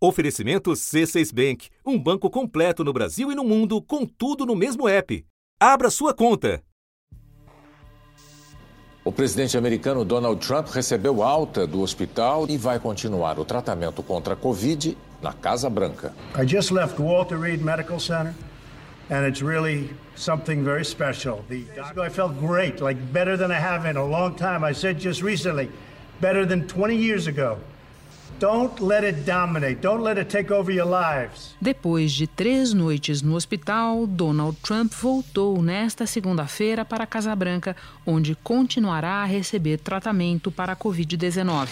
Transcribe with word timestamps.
Oferecimento 0.00 0.70
C6 0.70 1.34
Bank, 1.34 1.70
um 1.84 1.98
banco 1.98 2.30
completo 2.30 2.84
no 2.84 2.92
Brasil 2.92 3.32
e 3.32 3.34
no 3.34 3.42
mundo, 3.42 3.82
com 3.82 4.06
tudo 4.06 4.46
no 4.46 4.54
mesmo 4.54 4.86
app. 4.86 5.26
Abra 5.58 5.90
sua 5.90 6.14
conta. 6.14 6.62
O 9.04 9.10
presidente 9.10 9.58
americano 9.58 10.04
Donald 10.04 10.38
Trump 10.46 10.68
recebeu 10.68 11.20
alta 11.20 11.66
do 11.66 11.80
hospital 11.80 12.46
e 12.48 12.56
vai 12.56 12.78
continuar 12.78 13.40
o 13.40 13.44
tratamento 13.44 14.00
contra 14.00 14.34
a 14.34 14.36
Covid 14.36 14.96
na 15.20 15.32
Casa 15.32 15.68
Branca. 15.68 16.14
I 16.40 16.46
just 16.46 16.70
left 16.70 17.00
Walter 17.00 17.36
Reed 17.36 17.60
Medical 17.60 17.98
Center 17.98 18.32
and 19.10 19.26
it's 19.26 19.42
really 19.42 19.90
something 20.14 20.62
very 20.62 20.84
special. 20.84 21.44
The 21.48 21.64
I 22.00 22.08
felt 22.08 22.38
great, 22.38 22.80
like 22.80 23.00
better 23.12 23.36
than 23.36 23.50
I 23.50 23.58
have 23.58 23.84
in 23.84 23.96
a 23.96 24.04
long 24.04 24.36
time. 24.36 24.62
I 24.62 24.74
said 24.74 25.00
just 25.00 25.22
recently, 25.22 25.68
better 26.20 26.46
than 26.46 26.68
20 26.68 26.94
years 26.94 27.26
ago. 27.26 27.58
Don't 28.40 28.80
let 28.80 29.02
it 29.02 29.28
dominate. 29.28 29.80
Don't 29.80 30.00
let 30.00 30.16
it 30.16 30.30
take 30.30 30.52
over 30.52 30.72
your 30.72 30.86
lives. 30.86 31.56
Depois 31.60 32.12
de 32.12 32.28
três 32.28 32.72
noites 32.72 33.20
no 33.20 33.34
hospital, 33.34 34.06
Donald 34.06 34.56
Trump 34.62 34.92
voltou 34.92 35.60
nesta 35.60 36.06
segunda-feira 36.06 36.84
para 36.84 37.02
a 37.02 37.06
Casa 37.06 37.34
Branca, 37.34 37.74
onde 38.06 38.36
continuará 38.36 39.22
a 39.22 39.24
receber 39.24 39.78
tratamento 39.78 40.52
para 40.52 40.74
a 40.74 40.76
Covid-19. 40.76 41.68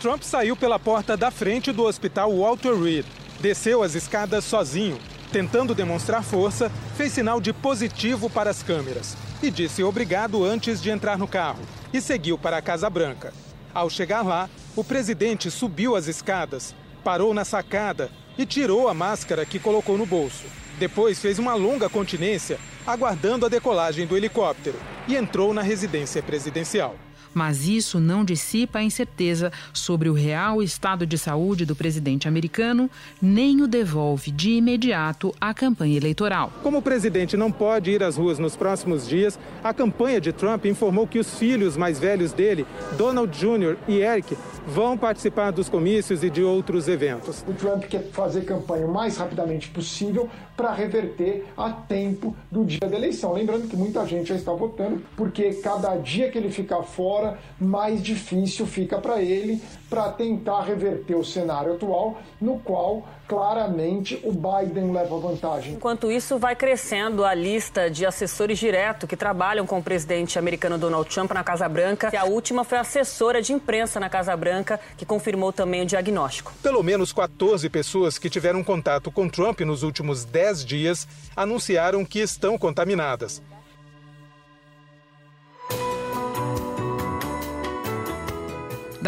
Trump 0.00 0.22
saiu 0.22 0.56
pela 0.56 0.78
porta 0.78 1.14
da 1.14 1.30
frente 1.30 1.72
do 1.72 1.84
hospital 1.84 2.34
Walter 2.34 2.74
Reed. 2.74 3.04
Desceu 3.38 3.82
as 3.82 3.94
escadas 3.94 4.44
sozinho. 4.44 4.96
Tentando 5.30 5.74
demonstrar 5.74 6.22
força, 6.22 6.72
fez 6.96 7.12
sinal 7.12 7.38
de 7.38 7.52
positivo 7.52 8.30
para 8.30 8.48
as 8.48 8.62
câmeras 8.62 9.14
e 9.42 9.50
disse 9.50 9.82
obrigado 9.82 10.42
antes 10.42 10.80
de 10.80 10.88
entrar 10.88 11.18
no 11.18 11.28
carro 11.28 11.60
e 11.92 12.00
seguiu 12.00 12.38
para 12.38 12.56
a 12.56 12.62
Casa 12.62 12.88
Branca. 12.88 13.30
Ao 13.78 13.88
chegar 13.88 14.22
lá, 14.22 14.50
o 14.74 14.82
presidente 14.82 15.52
subiu 15.52 15.94
as 15.94 16.08
escadas, 16.08 16.74
parou 17.04 17.32
na 17.32 17.44
sacada 17.44 18.10
e 18.36 18.44
tirou 18.44 18.88
a 18.88 18.92
máscara 18.92 19.46
que 19.46 19.60
colocou 19.60 19.96
no 19.96 20.04
bolso. 20.04 20.46
Depois 20.80 21.20
fez 21.20 21.38
uma 21.38 21.54
longa 21.54 21.88
continência, 21.88 22.58
aguardando 22.84 23.46
a 23.46 23.48
decolagem 23.48 24.04
do 24.04 24.16
helicóptero, 24.16 24.76
e 25.06 25.14
entrou 25.14 25.54
na 25.54 25.62
residência 25.62 26.20
presidencial 26.20 26.96
mas 27.38 27.68
isso 27.68 28.00
não 28.00 28.24
dissipa 28.24 28.80
a 28.80 28.82
incerteza 28.82 29.52
sobre 29.72 30.08
o 30.08 30.12
real 30.12 30.60
estado 30.60 31.06
de 31.06 31.16
saúde 31.16 31.64
do 31.64 31.76
presidente 31.76 32.26
americano, 32.26 32.90
nem 33.22 33.62
o 33.62 33.68
devolve 33.68 34.32
de 34.32 34.50
imediato 34.50 35.32
à 35.40 35.54
campanha 35.54 35.96
eleitoral. 35.96 36.52
Como 36.64 36.78
o 36.78 36.82
presidente 36.82 37.36
não 37.36 37.52
pode 37.52 37.92
ir 37.92 38.02
às 38.02 38.16
ruas 38.16 38.40
nos 38.40 38.56
próximos 38.56 39.06
dias, 39.06 39.38
a 39.62 39.72
campanha 39.72 40.20
de 40.20 40.32
Trump 40.32 40.64
informou 40.64 41.06
que 41.06 41.20
os 41.20 41.38
filhos 41.38 41.76
mais 41.76 42.00
velhos 42.00 42.32
dele, 42.32 42.66
Donald 42.96 43.30
Jr. 43.38 43.76
e 43.86 44.00
Eric, 44.00 44.36
vão 44.68 44.98
participar 44.98 45.50
dos 45.50 45.68
comícios 45.68 46.22
e 46.22 46.28
de 46.28 46.42
outros 46.42 46.88
eventos. 46.88 47.42
O 47.48 47.54
Trump 47.54 47.84
quer 47.84 48.02
fazer 48.10 48.44
campanha 48.44 48.86
o 48.86 48.92
mais 48.92 49.16
rapidamente 49.16 49.68
possível 49.70 50.28
para 50.54 50.72
reverter 50.72 51.46
a 51.56 51.70
tempo 51.70 52.36
do 52.50 52.64
dia 52.64 52.80
da 52.80 52.96
eleição. 52.96 53.32
Lembrando 53.32 53.66
que 53.66 53.76
muita 53.76 54.06
gente 54.06 54.28
já 54.28 54.34
está 54.34 54.52
votando, 54.52 55.02
porque 55.16 55.54
cada 55.54 55.96
dia 55.96 56.30
que 56.30 56.36
ele 56.36 56.50
ficar 56.50 56.82
fora, 56.82 57.38
mais 57.58 58.02
difícil 58.02 58.66
fica 58.66 58.98
para 58.98 59.22
ele 59.22 59.62
para 59.88 60.12
tentar 60.12 60.62
reverter 60.62 61.14
o 61.14 61.24
cenário 61.24 61.72
atual, 61.72 62.18
no 62.38 62.58
qual 62.58 63.08
claramente 63.28 64.18
o 64.24 64.32
Biden 64.32 64.90
leva 64.90 65.18
vantagem. 65.18 65.74
Enquanto 65.74 66.10
isso, 66.10 66.38
vai 66.38 66.56
crescendo 66.56 67.24
a 67.24 67.34
lista 67.34 67.90
de 67.90 68.06
assessores 68.06 68.58
direto 68.58 69.06
que 69.06 69.16
trabalham 69.16 69.66
com 69.66 69.78
o 69.78 69.82
presidente 69.82 70.38
americano 70.38 70.78
Donald 70.78 71.08
Trump 71.08 71.30
na 71.32 71.44
Casa 71.44 71.68
Branca. 71.68 72.10
E 72.12 72.16
a 72.16 72.24
última 72.24 72.64
foi 72.64 72.78
a 72.78 72.80
assessora 72.80 73.42
de 73.42 73.52
imprensa 73.52 74.00
na 74.00 74.08
Casa 74.08 74.34
Branca, 74.34 74.80
que 74.96 75.04
confirmou 75.04 75.52
também 75.52 75.82
o 75.82 75.86
diagnóstico. 75.86 76.52
Pelo 76.62 76.82
menos 76.82 77.12
14 77.12 77.68
pessoas 77.68 78.18
que 78.18 78.30
tiveram 78.30 78.64
contato 78.64 79.10
com 79.10 79.28
Trump 79.28 79.60
nos 79.60 79.82
últimos 79.82 80.24
10 80.24 80.64
dias 80.64 81.06
anunciaram 81.36 82.04
que 82.04 82.20
estão 82.20 82.56
contaminadas. 82.56 83.42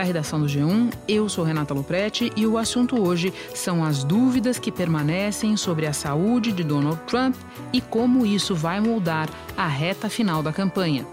Da 0.00 0.04
redação 0.04 0.40
do 0.40 0.46
G1. 0.46 0.90
Eu 1.06 1.28
sou 1.28 1.44
Renata 1.44 1.74
Loprete 1.74 2.32
e 2.34 2.46
o 2.46 2.56
assunto 2.56 2.98
hoje 2.98 3.34
são 3.54 3.84
as 3.84 4.02
dúvidas 4.02 4.58
que 4.58 4.72
permanecem 4.72 5.58
sobre 5.58 5.86
a 5.86 5.92
saúde 5.92 6.52
de 6.52 6.64
Donald 6.64 6.98
Trump 7.06 7.36
e 7.70 7.82
como 7.82 8.24
isso 8.24 8.54
vai 8.54 8.80
moldar 8.80 9.28
a 9.54 9.66
reta 9.66 10.08
final 10.08 10.42
da 10.42 10.54
campanha. 10.54 11.06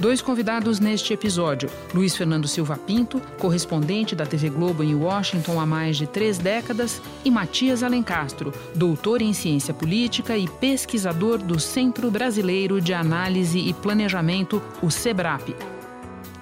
Dois 0.00 0.20
convidados 0.20 0.80
neste 0.80 1.12
episódio: 1.12 1.70
Luiz 1.94 2.16
Fernando 2.16 2.48
Silva 2.48 2.76
Pinto, 2.76 3.22
correspondente 3.38 4.16
da 4.16 4.26
TV 4.26 4.50
Globo 4.50 4.82
em 4.82 4.96
Washington 4.96 5.60
há 5.60 5.64
mais 5.64 5.96
de 5.96 6.08
três 6.08 6.36
décadas, 6.36 7.00
e 7.24 7.30
Matias 7.30 7.84
Alencastro, 7.84 8.52
doutor 8.74 9.22
em 9.22 9.32
ciência 9.32 9.72
política 9.72 10.36
e 10.36 10.48
pesquisador 10.48 11.38
do 11.38 11.60
Centro 11.60 12.10
Brasileiro 12.10 12.80
de 12.80 12.92
Análise 12.92 13.60
e 13.60 13.72
Planejamento, 13.72 14.60
o 14.82 14.90
SEBRAP 14.90 15.54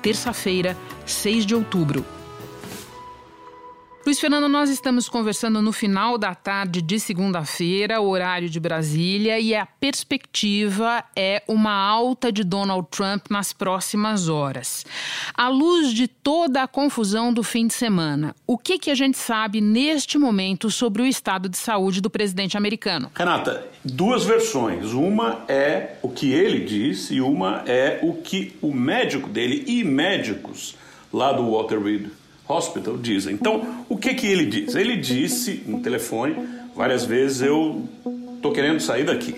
terça-feira, 0.03 0.77
6 1.07 1.47
de 1.47 1.55
outubro. 1.55 2.05
Luiz 4.05 4.19
Fernando, 4.19 4.49
nós 4.49 4.69
estamos 4.69 5.09
conversando 5.09 5.63
no 5.63 5.71
final 5.71 6.19
da 6.19 6.35
tarde 6.35 6.83
de 6.83 6.99
segunda-feira, 6.99 8.01
horário 8.01 8.51
de 8.51 8.59
Brasília, 8.59 9.39
e 9.39 9.55
a 9.55 9.65
perspectiva 9.65 11.05
é 11.15 11.41
uma 11.47 11.73
alta 11.73 12.33
de 12.33 12.43
Donald 12.43 12.89
Trump 12.91 13.27
nas 13.31 13.53
próximas 13.53 14.29
horas. 14.29 14.85
À 15.33 15.49
luz 15.49 15.93
de 15.93 16.09
toda 16.09 16.65
a 16.65 16.67
confusão 16.67 17.33
do 17.33 17.45
fim 17.45 17.69
de 17.69 17.75
semana, 17.75 18.35
o 18.45 18.59
que, 18.59 18.77
que 18.77 18.91
a 18.91 18.95
gente 18.97 19.17
sabe 19.17 19.61
neste 19.61 20.19
momento 20.19 20.69
sobre 20.69 21.01
o 21.01 21.07
estado 21.07 21.49
de 21.49 21.57
saúde 21.57 22.01
do 22.01 22.11
presidente 22.11 22.57
americano? 22.57 23.09
Renata, 23.15 23.69
duas 23.85 24.25
versões. 24.25 24.93
Uma 24.93 25.45
é 25.47 25.95
o 26.03 26.09
que 26.09 26.33
ele 26.33 26.65
disse 26.65 27.15
e 27.15 27.21
uma 27.21 27.63
é 27.67 28.01
o 28.03 28.15
que 28.15 28.57
o 28.61 28.75
médico 28.75 29.29
dele 29.29 29.63
e 29.69 29.85
médicos 29.85 30.75
lá 31.13 31.33
do 31.33 31.49
Walter 31.49 31.81
Reed 31.81 32.11
Hospital 32.53 32.97
dizem. 32.97 33.35
Então, 33.35 33.85
o 33.89 33.97
que 33.97 34.15
que 34.15 34.27
ele 34.27 34.47
diz? 34.47 34.75
Ele 34.75 34.97
disse 34.97 35.63
no 35.67 35.81
telefone 35.81 36.37
várias 36.75 37.05
vezes: 37.05 37.43
Eu 37.43 37.89
estou 38.37 38.53
querendo 38.53 38.81
sair 38.81 39.05
daqui. 39.05 39.35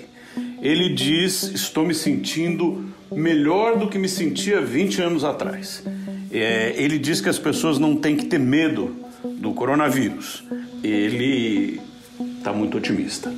Ele 0.61 0.89
diz: 0.95 1.43
Estou 1.45 1.87
me 1.87 1.95
sentindo 1.95 2.85
melhor 3.13 3.79
do 3.79 3.89
que 3.89 3.99
me 3.99 4.09
sentia 4.09 4.61
20 4.61 5.03
anos 5.03 5.25
atrás. 5.25 5.85
É, 6.33 6.75
ele 6.77 6.99
diz 6.99 7.21
que 7.21 7.29
as 7.29 7.39
pessoas 7.39 7.79
não 7.79 7.95
têm 7.97 8.17
que 8.17 8.27
ter 8.27 8.39
medo 8.39 8.97
do 9.25 9.53
coronavírus. 9.53 10.43
Ele 10.83 11.81
está 12.45 12.53
muito 12.53 12.77
otimista. 12.77 13.33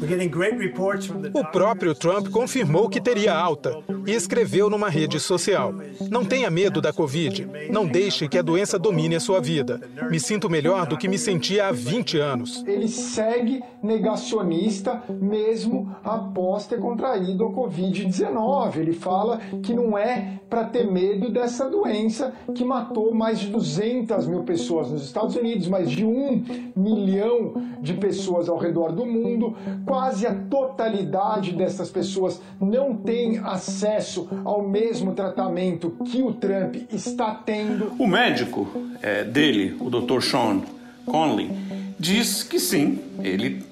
O 1.32 1.44
próprio 1.44 1.94
Trump 1.94 2.28
confirmou 2.28 2.88
que 2.88 3.00
teria 3.00 3.32
alta 3.32 3.78
e 4.04 4.10
escreveu 4.10 4.68
numa 4.68 4.88
rede 4.88 5.20
social: 5.20 5.72
Não 6.10 6.24
tenha 6.24 6.50
medo 6.50 6.80
da 6.80 6.92
Covid. 6.92 7.48
Não 7.70 7.86
deixe 7.86 8.28
que 8.28 8.36
a 8.36 8.42
doença 8.42 8.78
domine 8.78 9.14
a 9.14 9.20
sua 9.20 9.40
vida. 9.40 9.80
Me 10.10 10.18
sinto 10.18 10.50
melhor 10.50 10.86
do 10.86 10.96
que 10.96 11.08
me 11.08 11.18
sentia 11.18 11.68
há 11.68 11.72
20 11.72 12.18
anos. 12.18 12.64
Ele 12.66 12.88
segue 12.88 13.62
negacionista 13.80 15.00
mesmo 15.08 15.94
após 16.02 16.66
ter 16.66 16.80
contraído 16.80 17.44
a 17.44 17.50
Covid-19. 17.50 18.76
Ele 18.76 18.92
fala 18.92 19.38
que 19.62 19.72
não 19.72 19.96
é 19.96 20.40
para 20.50 20.64
ter 20.64 20.90
medo 20.90 21.30
dessa 21.30 21.68
doença 21.68 22.32
que 22.54 22.64
matou 22.64 23.14
mais 23.14 23.38
de 23.38 23.48
200 23.48 24.26
mil 24.26 24.42
pessoas 24.42 24.90
nos 24.90 25.04
Estados 25.04 25.36
Unidos, 25.36 25.68
mais 25.68 25.90
de 25.90 26.04
um 26.04 26.42
milhão 26.74 27.54
de 27.80 27.94
pessoas 27.94 28.48
ao 28.48 28.56
redor 28.56 28.95
do 28.96 29.06
mundo, 29.06 29.56
quase 29.84 30.26
a 30.26 30.34
totalidade 30.34 31.52
dessas 31.52 31.90
pessoas 31.90 32.40
não 32.60 32.96
tem 32.96 33.38
acesso 33.38 34.28
ao 34.44 34.66
mesmo 34.66 35.12
tratamento 35.12 35.90
que 36.06 36.22
o 36.22 36.32
Trump 36.32 36.76
está 36.92 37.34
tendo. 37.34 37.92
O 37.98 38.06
médico 38.06 38.66
é, 39.02 39.22
dele, 39.22 39.76
o 39.78 39.90
Dr. 39.90 40.20
Sean 40.20 40.62
Conley, 41.04 41.50
diz 41.98 42.42
que 42.42 42.58
sim, 42.58 42.98
ele 43.22 43.62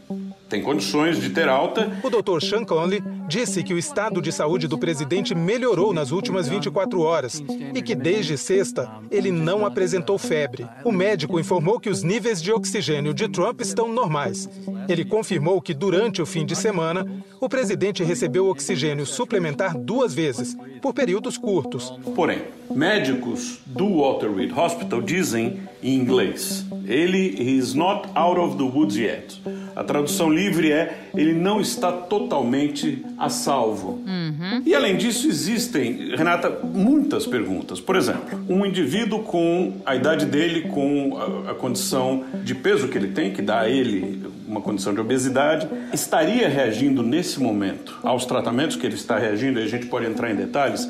tem 0.49 0.63
condições 0.63 1.21
de 1.21 1.31
ter 1.31 1.49
alta. 1.49 1.91
O 2.03 2.11
Dr. 2.11 2.45
Sean 2.45 2.65
Conley 2.65 3.03
disse 3.29 3.63
que 3.63 3.75
o 3.75 3.79
estado 3.79 4.21
de 4.21 4.31
saúde 4.31 4.69
do 4.69 4.79
presidente 4.79 5.35
melhorou 5.35 5.93
nas 5.93 6.11
últimas 6.11 6.49
24 6.49 7.01
horas 7.01 7.43
e 7.75 7.83
que 7.83 7.95
desde 7.95 8.37
sexta 8.37 8.91
ele 9.11 9.31
não 9.31 9.65
apresentou 9.65 10.19
febre. 10.19 10.67
O 10.85 10.93
médico 10.93 11.41
informou 11.41 11.81
que 11.81 11.91
os 11.91 12.03
níveis 12.03 12.43
de 12.43 12.53
oxigênio 12.53 13.15
de 13.15 13.29
Trump 13.29 13.61
estão 13.61 13.89
normais. 13.89 14.49
Ele 14.89 15.05
confirmou 15.05 15.61
que 15.61 15.75
durante 15.75 16.21
o 16.21 16.27
fim 16.27 16.45
de 16.45 16.55
semana 16.55 17.07
o 17.41 17.49
presidente 17.49 18.03
recebeu 18.03 18.47
oxigênio 18.49 19.07
suplementar 19.07 19.77
duas 19.77 20.15
vezes, 20.15 20.57
por 20.81 20.93
períodos 20.93 21.39
curtos. 21.39 21.93
Porém, 22.15 22.43
médicos 22.71 23.59
do 23.65 24.01
Walter 24.01 24.31
Reed 24.31 24.53
Hospital 24.57 25.01
dizem 25.01 25.61
em 25.83 25.95
inglês: 25.95 26.65
ele 26.87 27.59
is 27.59 27.75
not 27.75 28.09
out 28.15 28.39
of 28.39 28.57
the 28.57 28.65
woods 28.65 28.97
yet. 28.97 29.41
A 29.75 29.83
tradução 29.83 30.31
livre 30.35 30.73
é 30.73 31.09
ele 31.15 31.33
não 31.33 31.61
está 31.61 31.93
totalmente 31.93 33.05
a 33.19 33.29
salvo. 33.29 34.03
Uhum. 34.07 34.63
E 34.65 34.75
além 34.75 34.97
disso, 34.97 35.29
existem, 35.29 36.15
Renata, 36.17 36.51
muitas 36.63 37.27
perguntas. 37.27 37.81
Por 37.81 37.97
exemplo, 37.97 38.39
um 38.49 38.67
indivíduo 38.67 39.23
com 39.23 39.75
a 39.87 39.95
idade 39.95 40.27
dele, 40.27 40.63
com 40.63 41.17
a, 41.47 41.53
a 41.53 41.55
condição 41.55 42.25
de 42.43 42.55
peso 42.55 42.89
que 42.89 42.99
ele 42.99 43.09
tem, 43.09 43.33
que 43.33 43.43
dá 43.43 43.61
a 43.61 43.69
ele 43.69 44.23
uma 44.47 44.61
condição 44.61 44.93
de 44.93 45.01
obesidade, 45.01 45.69
estaria 45.93 46.49
reagindo 46.49 47.03
nesse 47.03 47.41
momento 47.41 47.99
aos 48.03 48.27
tratamentos 48.27 48.77
que 48.77 48.87
ele 48.87 48.95
está 48.95 49.19
reagindo, 49.19 49.59
e 49.59 49.63
a 49.63 49.67
gente 49.67 49.87
pode 49.87 50.07
entrar 50.07 50.31
em 50.31 50.37
detalhes. 50.37 50.89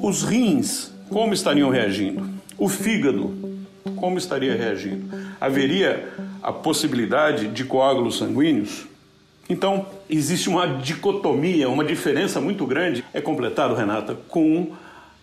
Os 0.00 0.22
rins, 0.22 0.92
como 1.08 1.32
estariam 1.34 1.70
reagindo? 1.70 2.28
O 2.58 2.68
fígado, 2.68 3.53
como 3.96 4.18
estaria 4.18 4.54
reagindo? 4.54 5.08
Haveria 5.40 6.08
a 6.42 6.52
possibilidade 6.52 7.48
de 7.48 7.64
coágulos 7.64 8.18
sanguíneos? 8.18 8.86
Então, 9.48 9.86
existe 10.08 10.48
uma 10.48 10.66
dicotomia, 10.66 11.68
uma 11.68 11.84
diferença 11.84 12.40
muito 12.40 12.66
grande. 12.66 13.04
É 13.12 13.20
completado, 13.20 13.74
Renata, 13.74 14.16
com 14.28 14.72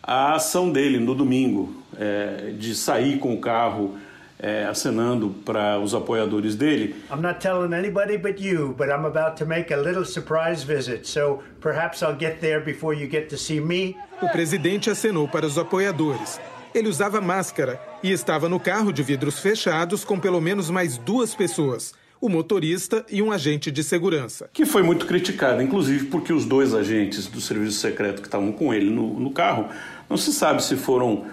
a 0.04 0.36
ação 0.36 0.72
dele 0.72 1.00
no 1.00 1.16
domingo, 1.16 1.76
é, 2.00 2.54
de 2.58 2.76
sair 2.76 3.18
com 3.18 3.34
o 3.34 3.40
carro 3.40 3.98
é, 4.42 4.66
acenando 4.66 5.30
para 5.46 5.80
os 5.80 5.94
apoiadores 5.94 6.56
dele. 6.56 6.96
I'm 7.12 7.22
not 7.22 7.40
telling 7.40 7.74
anybody 7.74 8.18
but 8.18 8.40
you, 8.40 8.74
but 8.78 8.88
I'm 8.88 9.06
about 9.06 9.38
to 9.38 9.46
make 9.46 9.72
a 9.72 9.78
little 9.78 10.06
surprise 10.06 10.64
visit, 10.64 11.08
so 11.08 11.44
perhaps 11.62 12.02
I'll 12.02 12.18
get 12.18 12.42
there 12.42 12.60
before 12.60 12.96
you 12.96 13.08
get 13.08 13.30
to 13.30 13.38
see 13.38 13.60
me. 13.60 13.96
O 14.22 14.30
presidente 14.30 14.90
acenou 14.90 15.28
para 15.28 15.46
os 15.46 15.58
apoiadores. 15.58 16.40
Ele 16.74 16.88
usava 16.88 17.20
máscara 17.20 17.82
e 18.02 18.12
estava 18.12 18.48
no 18.48 18.60
carro 18.60 18.92
de 18.92 19.04
vidros 19.04 19.40
fechados 19.40 20.06
com 20.06 20.20
pelo 20.20 20.40
menos 20.40 20.70
mais 20.70 20.98
duas 20.98 21.36
pessoas 21.36 21.94
o 22.22 22.30
motorista 22.30 23.04
e 23.10 23.20
um 23.20 23.32
agente 23.32 23.72
de 23.72 23.84
segurança. 23.84 24.48
Que 24.54 24.64
foi 24.64 24.84
muito 24.84 25.08
criticado, 25.08 25.62
inclusive 25.62 26.06
porque 26.06 26.32
os 26.32 26.46
dois 26.46 26.72
agentes 26.72 27.26
do 27.26 27.42
serviço 27.42 27.80
secreto 27.80 28.22
que 28.22 28.28
estavam 28.28 28.52
com 28.52 28.72
ele 28.72 28.92
no, 28.92 29.20
no 29.20 29.32
carro, 29.32 29.68
não 30.08 30.16
se 30.16 30.32
sabe 30.32 30.64
se 30.64 30.76
foram 30.76 31.26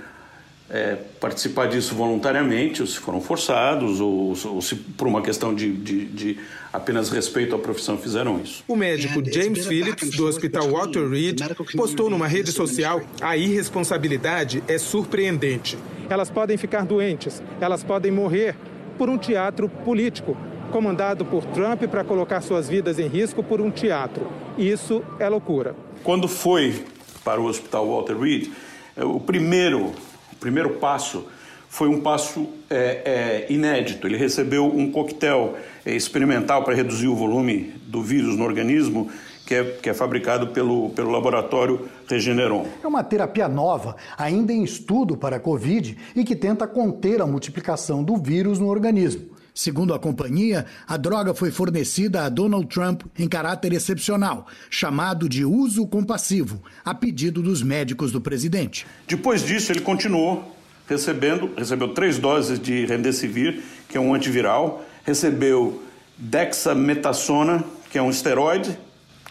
é, 0.70 0.98
participar 1.18 1.66
disso 1.66 1.94
voluntariamente, 1.94 2.82
ou 2.82 2.86
se 2.86 2.98
foram 2.98 3.20
forçados, 3.20 4.00
ou, 4.00 4.34
ou 4.46 4.62
se 4.62 4.74
por 4.76 5.08
uma 5.08 5.22
questão 5.22 5.54
de, 5.54 5.72
de, 5.72 6.04
de, 6.04 6.38
apenas 6.72 7.08
respeito 7.08 7.54
à 7.54 7.58
profissão 7.58 7.96
fizeram 7.96 8.38
isso. 8.40 8.62
O 8.68 8.76
médico 8.76 9.22
James 9.24 9.66
Phillips, 9.66 10.10
do 10.10 10.26
Hospital 10.26 10.68
Walter 10.70 11.08
Reed, 11.08 11.40
postou 11.74 12.10
numa 12.10 12.26
rede 12.26 12.52
social: 12.52 13.00
a 13.20 13.36
irresponsabilidade 13.36 14.62
é 14.68 14.76
surpreendente. 14.76 15.78
Elas 16.10 16.30
podem 16.30 16.56
ficar 16.56 16.84
doentes, 16.84 17.42
elas 17.60 17.82
podem 17.82 18.10
morrer 18.10 18.54
por 18.98 19.08
um 19.08 19.16
teatro 19.16 19.68
político, 19.68 20.36
comandado 20.70 21.24
por 21.24 21.44
Trump 21.46 21.84
para 21.84 22.04
colocar 22.04 22.40
suas 22.42 22.68
vidas 22.68 22.98
em 22.98 23.08
risco 23.08 23.42
por 23.42 23.60
um 23.60 23.70
teatro. 23.70 24.26
Isso 24.58 25.02
é 25.18 25.28
loucura. 25.28 25.74
Quando 26.02 26.28
foi 26.28 26.84
para 27.24 27.40
o 27.40 27.44
Hospital 27.44 27.86
Walter 27.86 28.18
Reed, 28.18 28.48
é, 28.96 29.04
o 29.04 29.20
primeiro 29.20 29.92
primeiro 30.40 30.74
passo 30.74 31.26
foi 31.68 31.88
um 31.88 32.00
passo 32.00 32.48
é, 32.70 33.46
é, 33.48 33.52
inédito. 33.52 34.06
Ele 34.06 34.16
recebeu 34.16 34.66
um 34.66 34.90
coquetel 34.90 35.56
é, 35.84 35.94
experimental 35.94 36.64
para 36.64 36.74
reduzir 36.74 37.08
o 37.08 37.14
volume 37.14 37.74
do 37.86 38.02
vírus 38.02 38.36
no 38.36 38.44
organismo, 38.44 39.10
que 39.46 39.54
é, 39.54 39.64
que 39.64 39.90
é, 39.90 39.94
fabricado 39.94 40.48
pelo, 40.48 40.90
pelo 40.90 41.10
laboratório 41.10 41.88
Regeneron. 42.08 42.66
É 42.82 42.86
uma 42.86 43.04
terapia 43.04 43.48
nova, 43.48 43.96
ainda 44.16 44.52
em 44.52 44.64
estudo 44.64 45.16
para 45.16 45.36
a 45.36 45.40
Covid 45.40 45.96
e 46.16 46.24
que 46.24 46.34
tenta 46.34 46.66
conter 46.66 47.20
a 47.20 47.26
multiplicação 47.26 48.02
do 48.02 48.16
vírus 48.16 48.58
no 48.58 48.68
organismo. 48.68 49.37
Segundo 49.58 49.92
a 49.92 49.98
companhia, 49.98 50.66
a 50.86 50.96
droga 50.96 51.34
foi 51.34 51.50
fornecida 51.50 52.22
a 52.22 52.28
Donald 52.28 52.68
Trump 52.68 53.02
em 53.18 53.28
caráter 53.28 53.72
excepcional, 53.72 54.46
chamado 54.70 55.28
de 55.28 55.44
uso 55.44 55.84
compassivo, 55.84 56.62
a 56.84 56.94
pedido 56.94 57.42
dos 57.42 57.60
médicos 57.60 58.12
do 58.12 58.20
presidente. 58.20 58.86
Depois 59.08 59.44
disso, 59.44 59.72
ele 59.72 59.80
continuou 59.80 60.56
recebendo, 60.86 61.50
recebeu 61.56 61.88
três 61.88 62.18
doses 62.18 62.60
de 62.60 62.86
Remdesivir, 62.86 63.60
que 63.88 63.98
é 63.98 64.00
um 64.00 64.14
antiviral, 64.14 64.86
recebeu 65.02 65.82
dexametasona, 66.16 67.64
que 67.90 67.98
é 67.98 68.02
um 68.02 68.10
esteroide, 68.10 68.78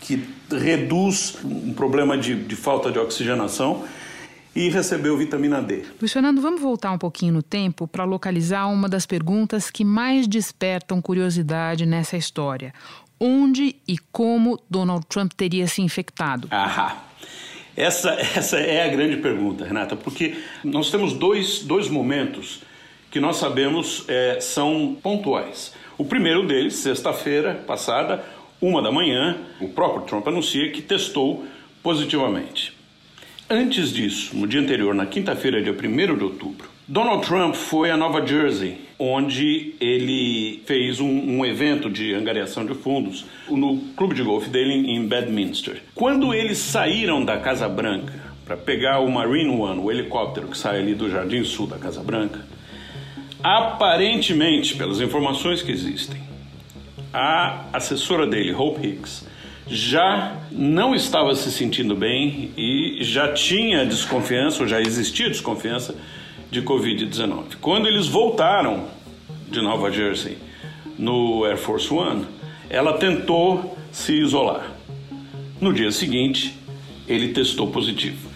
que 0.02 0.28
reduz 0.52 1.38
um 1.42 1.74
problema 1.74 2.18
de, 2.18 2.36
de 2.36 2.56
falta 2.58 2.92
de 2.92 3.00
oxigenação, 3.00 3.86
e 4.56 4.70
recebeu 4.70 5.18
vitamina 5.18 5.62
D. 5.62 5.84
Luiz 6.00 6.12
Fernando, 6.12 6.42
vamos 6.42 6.62
voltar 6.62 6.92
um 6.92 6.98
pouquinho 6.98 7.34
no 7.34 7.44
tempo 7.44 7.88
para 7.88 8.04
localizar 8.04 8.68
uma 8.68 8.90
das 8.90 9.06
perguntas 9.06 9.70
que 9.70 9.86
mais 9.86 10.28
despertam 10.28 11.02
curiosidade 11.02 11.86
nessa 11.86 12.18
história. 12.18 12.74
Onde 13.20 13.76
e 13.88 13.98
como 14.12 14.60
Donald 14.70 15.06
Trump 15.08 15.34
teria 15.34 15.68
se 15.68 15.82
infectado? 15.82 16.48
Ahá. 16.52 17.04
Essa, 17.76 18.12
essa 18.36 18.58
é 18.58 18.84
a 18.84 18.88
grande 18.88 19.18
pergunta, 19.18 19.64
Renata, 19.64 19.96
porque 19.96 20.36
nós 20.64 20.90
temos 20.90 21.14
dois, 21.14 21.60
dois 21.60 21.88
momentos 21.88 22.62
que 23.12 23.20
nós 23.20 23.38
sabemos 23.38 24.04
é, 24.08 24.40
são 24.40 24.98
pontuais. 25.02 25.74
O 25.98 26.06
primeiro 26.06 26.46
deles, 26.46 26.76
sexta-feira 26.76 27.56
passada, 27.66 28.24
uma 28.62 28.82
da 28.82 28.92
manhã, 28.92 29.38
o 29.60 29.70
próprio 29.70 30.04
Trump 30.04 30.28
anuncia 30.28 30.72
que 30.72 30.82
testou 30.82 31.46
positivamente. 31.82 32.77
Antes 33.50 33.94
disso, 33.94 34.36
no 34.36 34.46
dia 34.46 34.60
anterior, 34.60 34.94
na 34.94 35.06
quinta-feira, 35.06 35.62
dia 35.62 35.72
1 35.72 36.18
de 36.18 36.24
outubro, 36.24 36.70
Donald 36.86 37.26
Trump 37.26 37.56
foi 37.56 37.90
a 37.90 37.96
Nova 37.96 38.26
Jersey, 38.26 38.78
onde 39.00 39.74
ele 39.80 40.62
fez 40.66 41.00
um, 41.00 41.08
um, 41.08 41.46
evento 41.46 41.90
de 41.90 42.14
angariação 42.14 42.66
de 42.66 42.74
fundos 42.74 43.26
no 43.50 43.78
clube 43.96 44.14
de 44.16 44.22
golfe 44.22 44.50
dele 44.50 44.74
em 44.92 45.08
Bedminster. 45.08 45.82
Quando 45.96 46.34
eles 46.34 46.58
saíram 46.58 47.24
da 47.24 47.38
Casa 47.38 47.70
Branca 47.70 48.14
para 48.44 48.58
pegar 48.58 49.00
o 49.00 49.10
Marine 49.10 49.50
One, 49.50 49.80
o 49.80 49.90
helicóptero 49.90 50.50
que 50.50 50.58
sai 50.58 50.80
ali 50.80 50.94
do 50.94 51.10
Jardim 51.10 51.46
Sul 51.46 51.68
da 51.68 51.78
Casa 51.78 52.04
Branca, 52.04 52.46
aparentemente, 53.42 54.76
pelas 54.76 55.00
informações 55.00 55.62
que 55.62 55.72
existem, 55.72 56.22
a 57.14 57.64
assessora 57.72 58.28
dele, 58.28 58.54
Hope 58.54 58.86
Hicks, 58.86 59.26
já 59.70 60.36
não 60.52 60.96
estava 60.96 61.36
se 61.36 61.52
sentindo 61.52 61.96
bem 61.96 62.52
e 62.58 63.00
já 63.02 63.34
tinha 63.34 63.86
desconfiança, 63.86 64.64
ou 64.64 64.68
já 64.68 64.82
existia 64.82 65.28
desconfiança 65.30 65.96
de 66.50 66.62
Covid-19. 66.62 67.56
Quando 67.60 67.88
eles 67.88 68.08
voltaram 68.08 68.86
de 69.50 69.62
Nova 69.62 69.92
Jersey 69.92 70.38
no 70.98 71.44
Air 71.44 71.58
Force 71.58 71.94
One, 71.94 72.26
ela 72.70 72.94
tentou 72.94 73.78
se 73.92 74.14
isolar. 74.14 74.72
No 75.60 75.74
dia 75.74 75.92
seguinte, 75.92 76.58
ele 77.08 77.30
testou 77.30 77.68
positivo. 77.68 78.30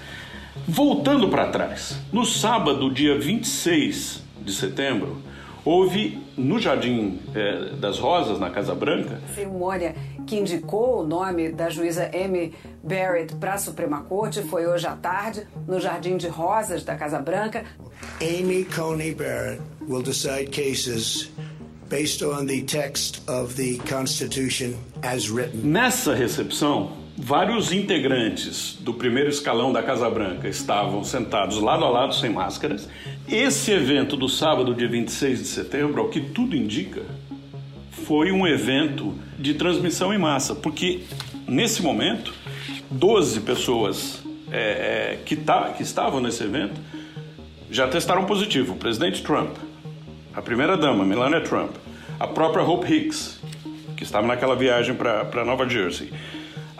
Voltando 0.67 1.27
para 1.27 1.47
trás, 1.47 1.99
no 2.11 2.25
sábado, 2.25 2.91
dia 2.91 3.17
26 3.17 4.23
de 4.43 4.53
setembro, 4.53 5.21
houve 5.65 6.19
no 6.37 6.59
Jardim 6.59 7.19
é, 7.33 7.75
das 7.75 7.99
Rosas, 7.99 8.39
na 8.39 8.49
Casa 8.49 8.73
Branca. 8.73 9.19
Cerimônia 9.33 9.95
que 10.25 10.37
indicou 10.37 11.01
o 11.01 11.07
nome 11.07 11.51
da 11.51 11.69
juíza 11.69 12.09
Amy 12.13 12.53
Barrett 12.83 13.35
para 13.35 13.53
a 13.53 13.57
Suprema 13.57 14.01
Corte 14.03 14.41
foi 14.43 14.65
hoje 14.65 14.87
à 14.87 14.95
tarde, 14.95 15.47
no 15.67 15.79
Jardim 15.79 16.17
de 16.17 16.27
Rosas 16.27 16.83
da 16.83 16.95
Casa 16.95 17.19
Branca. 17.19 17.63
Amy 18.21 18.65
Coney 18.65 19.13
Barrett 19.13 19.61
will 19.87 20.01
decide 20.01 20.51
cases 20.51 21.29
based 21.89 22.23
on 22.23 22.45
the 22.45 22.61
text 22.63 23.21
of 23.29 23.55
the 23.55 23.77
Constitution 23.79 24.75
as 25.03 25.29
written. 25.29 25.61
Nessa 25.63 26.13
recepção, 26.13 27.00
vários 27.21 27.71
integrantes 27.71 28.75
do 28.79 28.95
primeiro 28.95 29.29
escalão 29.29 29.71
da 29.71 29.83
Casa 29.83 30.09
Branca 30.09 30.49
estavam 30.49 31.03
sentados 31.03 31.59
lado 31.59 31.85
a 31.85 31.89
lado 31.89 32.15
sem 32.15 32.31
máscaras. 32.31 32.89
Esse 33.29 33.71
evento 33.71 34.17
do 34.17 34.27
sábado, 34.27 34.73
dia 34.73 34.87
26 34.87 35.39
de 35.39 35.47
setembro, 35.47 36.01
ao 36.01 36.09
que 36.09 36.19
tudo 36.19 36.55
indica, 36.55 37.03
foi 37.91 38.31
um 38.31 38.47
evento 38.47 39.13
de 39.37 39.53
transmissão 39.53 40.11
em 40.11 40.17
massa, 40.17 40.55
porque 40.55 41.01
nesse 41.47 41.83
momento, 41.83 42.33
12 42.89 43.41
pessoas 43.41 44.23
é, 44.51 44.57
é, 45.13 45.19
que, 45.23 45.35
tá, 45.35 45.69
que 45.69 45.83
estavam 45.83 46.19
nesse 46.19 46.43
evento 46.43 46.81
já 47.69 47.87
testaram 47.87 48.25
positivo. 48.25 48.73
O 48.73 48.77
presidente 48.77 49.21
Trump, 49.21 49.55
a 50.33 50.41
primeira-dama, 50.41 51.05
Melania 51.05 51.41
Trump, 51.41 51.75
a 52.19 52.25
própria 52.25 52.63
Hope 52.63 52.91
Hicks, 52.91 53.39
que 53.95 54.03
estava 54.03 54.25
naquela 54.25 54.55
viagem 54.55 54.95
para 54.95 55.45
Nova 55.45 55.69
Jersey, 55.69 56.11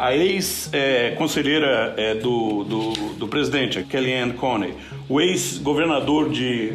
a 0.02 0.16
ex-conselheira 0.16 1.94
é, 1.96 2.12
é, 2.12 2.16
do, 2.16 2.64
do, 2.64 2.94
do, 3.20 3.28
presidente, 3.28 3.78
a 3.78 3.84
Kellyanne 3.84 4.34
Coney, 4.34 4.74
o 5.08 5.22
ex-governador 5.22 6.32
de, 6.32 6.74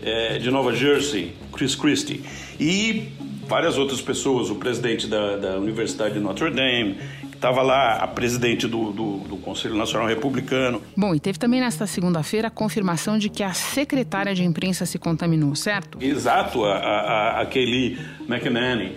é, 0.00 0.38
de 0.38 0.52
Nova 0.52 0.72
Jersey, 0.72 1.34
Chris 1.52 1.74
Christie, 1.74 2.22
e 2.60 3.08
várias 3.48 3.76
outras 3.76 4.00
pessoas, 4.00 4.50
o 4.50 4.54
presidente 4.54 5.08
da, 5.08 5.36
da 5.36 5.58
Universidade 5.58 6.14
de 6.14 6.20
Notre 6.20 6.48
Dame, 6.50 6.96
estava 7.34 7.60
lá 7.60 7.96
a 7.96 8.06
presidente 8.06 8.68
do, 8.68 8.92
do, 8.92 9.18
do, 9.18 9.36
Conselho 9.38 9.74
Nacional 9.74 10.06
Republicano. 10.06 10.80
Bom, 10.96 11.12
e 11.12 11.18
teve 11.18 11.40
também 11.40 11.58
nesta 11.58 11.88
segunda-feira 11.88 12.46
a 12.46 12.50
confirmação 12.52 13.18
de 13.18 13.28
que 13.28 13.42
a 13.42 13.52
secretária 13.52 14.32
de 14.32 14.44
imprensa 14.44 14.86
se 14.86 14.96
contaminou, 14.96 15.56
certo? 15.56 15.98
Exato, 16.00 16.64
a, 16.64 16.76
a, 16.76 17.40
a 17.40 17.46
Kelly 17.46 17.98
McEnany. 18.28 18.92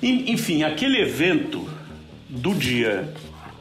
Enfim, 0.00 0.62
aquele 0.62 1.00
evento 1.00 1.75
do 2.36 2.54
dia 2.54 3.12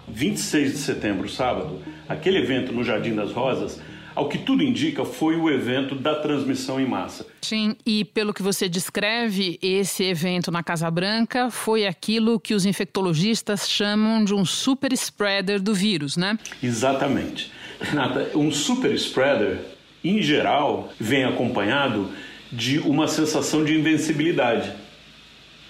26 0.07 0.73
de 0.73 0.77
setembro, 0.77 1.29
sábado, 1.29 1.81
aquele 2.07 2.39
evento 2.39 2.71
no 2.71 2.83
Jardim 2.83 3.15
das 3.15 3.31
Rosas, 3.31 3.79
ao 4.13 4.29
que 4.29 4.37
tudo 4.37 4.63
indica, 4.63 5.03
foi 5.03 5.35
o 5.35 5.49
evento 5.49 5.95
da 5.95 6.15
transmissão 6.15 6.79
em 6.79 6.87
massa. 6.87 7.25
Sim, 7.41 7.75
e 7.85 8.05
pelo 8.05 8.33
que 8.33 8.41
você 8.41 8.69
descreve, 8.69 9.59
esse 9.61 10.03
evento 10.03 10.51
na 10.51 10.63
Casa 10.63 10.89
Branca 10.89 11.49
foi 11.49 11.85
aquilo 11.85 12.39
que 12.39 12.53
os 12.53 12.65
infectologistas 12.65 13.69
chamam 13.69 14.23
de 14.23 14.33
um 14.33 14.45
super 14.45 14.93
spreader 14.93 15.61
do 15.61 15.73
vírus, 15.73 16.15
né? 16.15 16.37
Exatamente. 16.63 17.51
Renata, 17.79 18.31
um 18.35 18.51
super 18.51 18.93
spreader, 18.93 19.59
em 20.03 20.21
geral, 20.21 20.93
vem 20.99 21.25
acompanhado 21.25 22.09
de 22.51 22.79
uma 22.79 23.07
sensação 23.07 23.65
de 23.65 23.77
invencibilidade. 23.77 24.71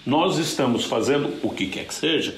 Nós 0.05 0.37
estamos 0.37 0.85
fazendo 0.85 1.33
o 1.41 1.49
que 1.49 1.65
quer 1.65 1.85
que 1.85 1.93
seja 1.93 2.37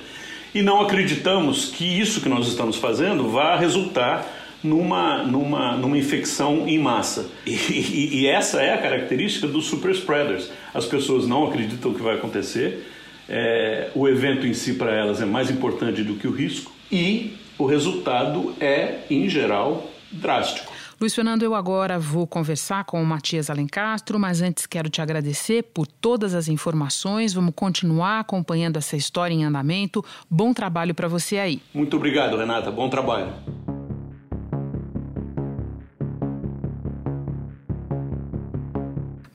e 0.53 0.61
não 0.61 0.81
acreditamos 0.81 1.65
que 1.65 1.85
isso 1.85 2.21
que 2.21 2.29
nós 2.29 2.47
estamos 2.47 2.77
fazendo 2.77 3.29
vá 3.29 3.55
resultar 3.55 4.25
numa, 4.63 5.23
numa, 5.23 5.77
numa 5.77 5.97
infecção 5.97 6.67
em 6.67 6.79
massa. 6.79 7.29
E, 7.45 7.51
e, 7.51 8.21
e, 8.21 8.27
essa 8.27 8.61
é 8.61 8.73
a 8.73 8.77
característica 8.77 9.47
dos 9.47 9.65
super 9.65 9.91
spreaders. 9.91 10.49
As 10.73 10.85
pessoas 10.85 11.27
não 11.27 11.47
acreditam 11.47 11.93
que 11.93 12.01
vai 12.01 12.15
acontecer, 12.15 12.87
é, 13.29 13.89
o 13.93 14.07
evento 14.07 14.47
em 14.47 14.53
si 14.53 14.73
para 14.73 14.91
elas 14.91 15.21
é 15.21 15.25
mais 15.25 15.51
importante 15.51 16.03
do 16.03 16.15
que 16.15 16.27
o 16.27 16.31
risco 16.31 16.71
e 16.91 17.35
o 17.57 17.65
resultado 17.65 18.55
é, 18.59 18.99
em 19.09 19.27
geral, 19.27 19.91
drástico. 20.11 20.76
Luiz 20.99 21.13
Fernando, 21.13 21.43
eu 21.43 21.53
agora 21.53 21.99
vou 21.99 22.25
conversar 22.25 22.83
com 22.83 22.99
o 22.99 23.05
Matias 23.05 23.51
Alencastro, 23.51 24.17
mas 24.17 24.41
antes 24.41 24.65
quero 24.65 24.89
te 24.89 24.99
agradecer 24.99 25.61
por 25.61 25.85
todas 25.85 26.33
as 26.33 26.47
informações. 26.47 27.35
Vamos 27.35 27.53
continuar 27.55 28.19
acompanhando 28.19 28.77
essa 28.77 28.97
história 28.97 29.33
em 29.35 29.45
andamento. 29.45 30.03
Bom 30.27 30.55
trabalho 30.55 30.95
para 30.95 31.07
você 31.07 31.37
aí. 31.37 31.61
Muito 31.71 31.95
obrigado, 31.97 32.35
Renata. 32.35 32.71
Bom 32.71 32.89
trabalho. 32.89 33.31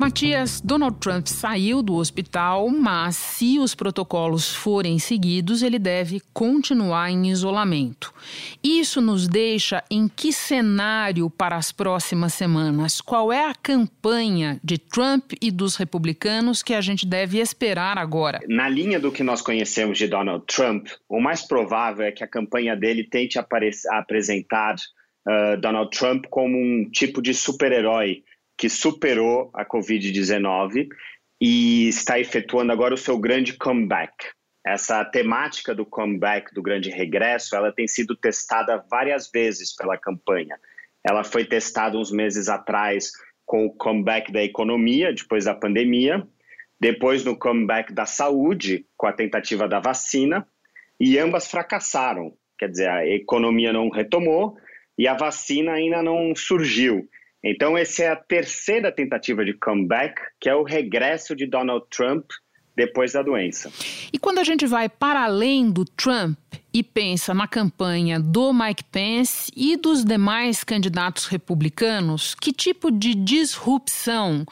Matias, 0.02 0.60
Donald 0.60 0.98
Trump 0.98 1.28
saiu 1.28 1.80
do 1.80 1.94
hospital, 1.94 2.68
mas 2.70 3.14
se 3.14 3.60
os 3.60 3.72
protocolos 3.72 4.52
forem 4.52 4.98
seguidos, 4.98 5.62
ele 5.62 5.78
deve 5.78 6.20
continuar 6.34 7.08
em 7.08 7.30
isolamento. 7.30 8.12
Isso 8.64 9.00
nos 9.00 9.28
deixa 9.28 9.80
em 9.88 10.08
que 10.08 10.32
cenário 10.32 11.30
para 11.30 11.54
as 11.54 11.70
próximas 11.70 12.34
semanas? 12.34 13.00
Qual 13.00 13.32
é 13.32 13.48
a 13.48 13.54
campanha 13.54 14.58
de 14.64 14.76
Trump 14.76 15.34
e 15.40 15.52
dos 15.52 15.76
republicanos 15.76 16.64
que 16.64 16.74
a 16.74 16.80
gente 16.80 17.06
deve 17.06 17.38
esperar 17.38 17.96
agora? 17.96 18.40
Na 18.48 18.68
linha 18.68 18.98
do 18.98 19.12
que 19.12 19.22
nós 19.22 19.40
conhecemos 19.40 19.96
de 19.96 20.08
Donald 20.08 20.44
Trump, 20.46 20.88
o 21.08 21.20
mais 21.20 21.46
provável 21.46 22.04
é 22.04 22.10
que 22.10 22.24
a 22.24 22.28
campanha 22.28 22.74
dele 22.74 23.04
tente 23.04 23.38
apresentar 23.38 24.74
uh, 24.74 25.60
Donald 25.60 25.96
Trump 25.96 26.24
como 26.28 26.58
um 26.58 26.90
tipo 26.90 27.22
de 27.22 27.32
super-herói 27.32 28.24
que 28.56 28.68
superou 28.68 29.50
a 29.54 29.64
Covid-19 29.64 30.88
e 31.40 31.88
está 31.88 32.18
efetuando 32.20 32.72
agora 32.72 32.94
o 32.94 32.98
seu 32.98 33.18
grande 33.18 33.54
comeback. 33.54 34.12
Essa 34.64 35.04
temática 35.04 35.74
do 35.74 35.84
comeback, 35.84 36.54
do 36.54 36.62
grande 36.62 36.88
regresso, 36.88 37.56
ela 37.56 37.72
tem 37.72 37.88
sido 37.88 38.14
testada 38.14 38.84
várias 38.88 39.28
vezes 39.28 39.74
pela 39.74 39.98
campanha. 39.98 40.56
Ela 41.04 41.24
foi 41.24 41.44
testada 41.44 41.98
uns 41.98 42.12
meses 42.12 42.48
atrás 42.48 43.10
com 43.44 43.66
o 43.66 43.74
comeback 43.74 44.30
da 44.30 44.42
economia, 44.42 45.12
depois 45.12 45.46
da 45.46 45.54
pandemia, 45.54 46.26
depois 46.80 47.24
no 47.24 47.36
comeback 47.36 47.92
da 47.92 48.06
saúde, 48.06 48.86
com 48.96 49.06
a 49.06 49.12
tentativa 49.12 49.68
da 49.68 49.80
vacina, 49.80 50.46
e 50.98 51.18
ambas 51.18 51.50
fracassaram. 51.50 52.32
Quer 52.56 52.68
dizer, 52.68 52.88
a 52.88 53.06
economia 53.06 53.72
não 53.72 53.88
retomou 53.88 54.56
e 54.96 55.08
a 55.08 55.14
vacina 55.14 55.72
ainda 55.72 56.00
não 56.02 56.34
surgiu. 56.36 57.08
Então, 57.44 57.76
essa 57.76 58.04
é 58.04 58.08
a 58.08 58.16
terceira 58.16 58.92
tentativa 58.92 59.44
de 59.44 59.52
comeback, 59.54 60.14
que 60.40 60.48
é 60.48 60.54
o 60.54 60.62
regresso 60.62 61.34
de 61.34 61.46
Donald 61.46 61.84
Trump 61.90 62.24
depois 62.74 63.12
da 63.12 63.22
doença. 63.22 63.70
E 64.12 64.18
quando 64.18 64.38
a 64.38 64.44
gente 64.44 64.66
vai 64.66 64.88
para 64.88 65.24
além 65.24 65.70
do 65.70 65.84
Trump 65.84 66.38
e 66.72 66.82
pensa 66.82 67.34
na 67.34 67.46
campanha 67.46 68.18
do 68.18 68.52
Mike 68.52 68.84
Pence 68.84 69.52
e 69.54 69.76
dos 69.76 70.04
demais 70.04 70.64
candidatos 70.64 71.26
republicanos, 71.26 72.34
que 72.34 72.52
tipo 72.52 72.90
de 72.90 73.14
disrupção 73.14 74.46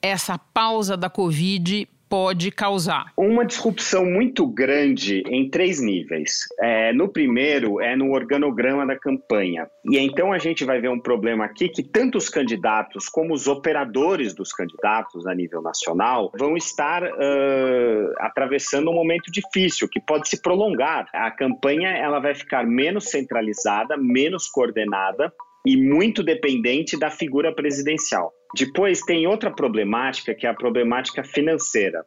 essa 0.00 0.38
pausa 0.38 0.96
da 0.96 1.10
Covid 1.10 1.86
pode 2.16 2.50
causar? 2.50 3.12
Uma 3.14 3.44
disrupção 3.44 4.06
muito 4.06 4.46
grande 4.46 5.22
em 5.28 5.50
três 5.50 5.82
níveis. 5.82 6.46
É, 6.58 6.90
no 6.94 7.10
primeiro 7.10 7.78
é 7.78 7.94
no 7.94 8.10
organograma 8.10 8.86
da 8.86 8.98
campanha. 8.98 9.68
E 9.84 9.98
então 9.98 10.32
a 10.32 10.38
gente 10.38 10.64
vai 10.64 10.80
ver 10.80 10.88
um 10.88 10.98
problema 10.98 11.44
aqui 11.44 11.68
que 11.68 11.82
tanto 11.82 12.16
os 12.16 12.30
candidatos 12.30 13.06
como 13.06 13.34
os 13.34 13.46
operadores 13.46 14.34
dos 14.34 14.50
candidatos 14.50 15.26
a 15.26 15.34
nível 15.34 15.60
nacional 15.60 16.32
vão 16.38 16.56
estar 16.56 17.02
uh, 17.02 18.14
atravessando 18.20 18.90
um 18.90 18.94
momento 18.94 19.30
difícil 19.30 19.86
que 19.86 20.00
pode 20.00 20.26
se 20.26 20.40
prolongar. 20.40 21.06
A 21.12 21.30
campanha 21.30 21.90
ela 21.90 22.18
vai 22.18 22.34
ficar 22.34 22.66
menos 22.66 23.10
centralizada, 23.10 23.94
menos 23.98 24.48
coordenada 24.48 25.30
e 25.66 25.76
muito 25.76 26.22
dependente 26.22 26.98
da 26.98 27.10
figura 27.10 27.54
presidencial. 27.54 28.32
Depois 28.56 29.00
tem 29.02 29.26
outra 29.26 29.50
problemática, 29.50 30.34
que 30.34 30.46
é 30.46 30.50
a 30.50 30.54
problemática 30.54 31.22
financeira. 31.22 32.04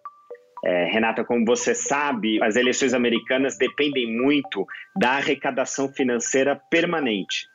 É, 0.66 0.86
Renata, 0.86 1.24
como 1.24 1.46
você 1.46 1.74
sabe, 1.74 2.42
as 2.44 2.56
eleições 2.56 2.94
americanas 2.94 3.58
dependem 3.58 4.12
muito 4.12 4.66
da 5.00 5.12
arrecadação 5.12 5.94
financeira 5.94 6.60
permanente. 6.70 7.48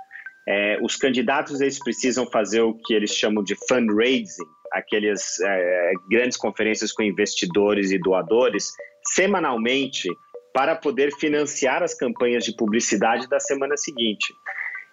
É, 0.46 0.78
os 0.82 0.96
candidatos 0.96 1.60
eles 1.60 1.78
precisam 1.78 2.26
fazer 2.30 2.60
o 2.60 2.74
que 2.74 2.94
eles 2.94 3.10
chamam 3.10 3.42
de 3.42 3.56
fundraising, 3.68 4.44
aquelas 4.72 5.40
é, 5.40 5.92
grandes 6.10 6.36
conferências 6.36 6.92
com 6.92 7.02
investidores 7.02 7.90
e 7.90 7.98
doadores, 7.98 8.72
semanalmente, 9.14 10.08
para 10.52 10.76
poder 10.76 11.12
financiar 11.16 11.82
as 11.82 11.94
campanhas 11.94 12.44
de 12.44 12.54
publicidade 12.54 13.28
da 13.28 13.40
semana 13.40 13.76
seguinte. 13.76 14.32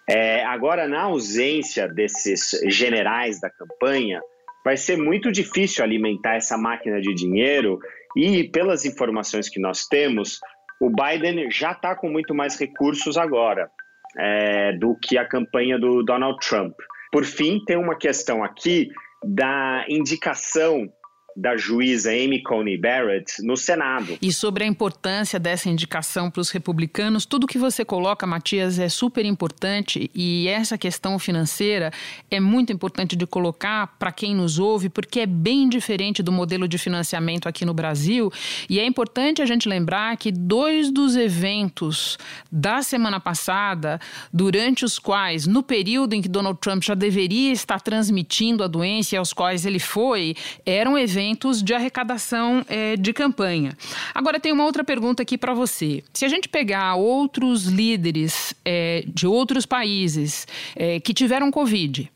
É, 0.08 0.44
agora, 0.44 0.88
na 0.88 1.02
ausência 1.02 1.88
desses 1.88 2.50
generais 2.66 3.40
da 3.40 3.48
campanha, 3.48 4.20
vai 4.64 4.76
ser 4.76 4.96
muito 4.96 5.30
difícil 5.30 5.84
alimentar 5.84 6.34
essa 6.34 6.56
máquina 6.56 7.00
de 7.00 7.14
dinheiro 7.14 7.78
e, 8.16 8.44
pelas 8.44 8.84
informações 8.84 9.48
que 9.48 9.60
nós 9.60 9.86
temos, 9.86 10.40
o 10.80 10.90
Biden 10.90 11.50
já 11.50 11.72
está 11.72 11.94
com 11.94 12.08
muito 12.08 12.34
mais 12.34 12.58
recursos 12.58 13.16
agora 13.16 13.70
é, 14.18 14.72
do 14.72 14.96
que 14.96 15.16
a 15.16 15.24
campanha 15.24 15.78
do 15.78 16.02
Donald 16.02 16.38
Trump. 16.46 16.74
Por 17.10 17.24
fim, 17.24 17.62
tem 17.64 17.76
uma 17.76 17.96
questão 17.96 18.42
aqui 18.42 18.88
da 19.24 19.84
indicação 19.88 20.88
da 21.36 21.56
juíza 21.56 22.10
Amy 22.10 22.42
Coney 22.42 22.76
Barrett 22.76 23.42
no 23.42 23.56
Senado. 23.56 24.18
E 24.20 24.32
sobre 24.32 24.64
a 24.64 24.66
importância 24.66 25.38
dessa 25.38 25.68
indicação 25.68 26.30
para 26.30 26.40
os 26.40 26.50
republicanos, 26.50 27.24
tudo 27.24 27.46
que 27.46 27.58
você 27.58 27.84
coloca, 27.84 28.26
Matias, 28.26 28.78
é 28.78 28.88
super 28.88 29.24
importante 29.24 30.10
e 30.14 30.48
essa 30.48 30.76
questão 30.76 31.18
financeira 31.18 31.90
é 32.30 32.38
muito 32.38 32.72
importante 32.72 33.16
de 33.16 33.26
colocar 33.26 33.96
para 33.98 34.12
quem 34.12 34.34
nos 34.34 34.58
ouve, 34.58 34.88
porque 34.88 35.20
é 35.20 35.26
bem 35.26 35.68
diferente 35.68 36.22
do 36.22 36.32
modelo 36.32 36.68
de 36.68 36.78
financiamento 36.78 37.48
aqui 37.48 37.64
no 37.64 37.74
Brasil 37.74 38.30
e 38.68 38.78
é 38.78 38.84
importante 38.84 39.40
a 39.40 39.46
gente 39.46 39.68
lembrar 39.68 40.16
que 40.16 40.30
dois 40.30 40.90
dos 40.90 41.16
eventos 41.16 42.18
da 42.50 42.82
semana 42.82 43.18
passada, 43.18 43.98
durante 44.32 44.84
os 44.84 44.98
quais, 44.98 45.46
no 45.46 45.62
período 45.62 46.14
em 46.14 46.20
que 46.22 46.28
Donald 46.28 46.58
Trump 46.60 46.82
já 46.82 46.94
deveria 46.94 47.52
estar 47.52 47.80
transmitindo 47.80 48.62
a 48.62 48.66
doença 48.66 49.14
e 49.14 49.18
aos 49.18 49.32
quais 49.32 49.64
ele 49.64 49.78
foi, 49.78 50.34
eram 50.66 50.98
eventos 50.98 51.21
eventos 51.22 51.62
de 51.62 51.72
arrecadação 51.72 52.64
é, 52.68 52.96
de 52.96 53.12
campanha. 53.12 53.76
Agora, 54.12 54.40
tem 54.40 54.52
uma 54.52 54.64
outra 54.64 54.82
pergunta 54.82 55.22
aqui 55.22 55.38
para 55.38 55.54
você. 55.54 56.02
Se 56.12 56.24
a 56.24 56.28
gente 56.28 56.48
pegar 56.48 56.96
outros 56.96 57.66
líderes 57.66 58.54
é, 58.64 59.04
de 59.06 59.26
outros 59.26 59.64
países 59.64 60.46
é, 60.74 60.98
que 60.98 61.14
tiveram 61.14 61.50
Covid, 61.50 62.10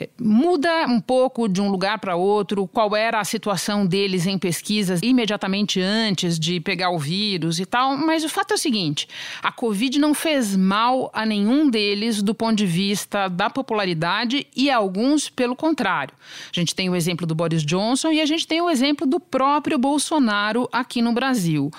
é, 0.00 0.08
muda 0.18 0.86
um 0.86 1.00
pouco 1.00 1.48
de 1.48 1.60
um 1.60 1.70
lugar 1.70 1.98
para 1.98 2.16
outro 2.16 2.66
qual 2.66 2.96
era 2.96 3.20
a 3.20 3.24
situação 3.24 3.86
deles 3.86 4.26
em 4.26 4.38
pesquisas 4.38 5.00
imediatamente 5.02 5.80
antes 5.80 6.38
de 6.38 6.60
pegar 6.60 6.90
o 6.90 6.98
vírus 6.98 7.60
e 7.60 7.66
tal, 7.66 7.96
mas 7.96 8.24
o 8.24 8.28
fato 8.28 8.52
é 8.52 8.54
o 8.54 8.58
seguinte: 8.58 9.06
a 9.42 9.52
Covid 9.52 9.98
não 9.98 10.14
fez 10.14 10.56
mal 10.56 11.10
a 11.12 11.26
nenhum 11.26 11.68
deles 11.68 12.22
do 12.22 12.34
ponto 12.34 12.56
de 12.56 12.66
vista 12.66 13.28
da 13.28 13.50
popularidade 13.50 14.46
e 14.56 14.70
alguns 14.70 15.28
pelo 15.28 15.54
contrário. 15.54 16.14
A 16.50 16.58
gente 16.58 16.74
tem 16.74 16.88
o 16.88 16.96
exemplo 16.96 17.26
do 17.26 17.34
Boris 17.34 17.64
Johnson 17.64 18.10
e 18.12 18.20
a 18.20 18.26
gente 18.26 18.37
gente 18.38 18.46
tem 18.46 18.62
o 18.62 18.70
exemplo 18.70 19.06
do 19.06 19.18
próprio 19.18 19.76
Bolsonaro 19.76 20.68
aqui 20.72 21.02
no 21.02 21.12
Brasil. 21.12 21.70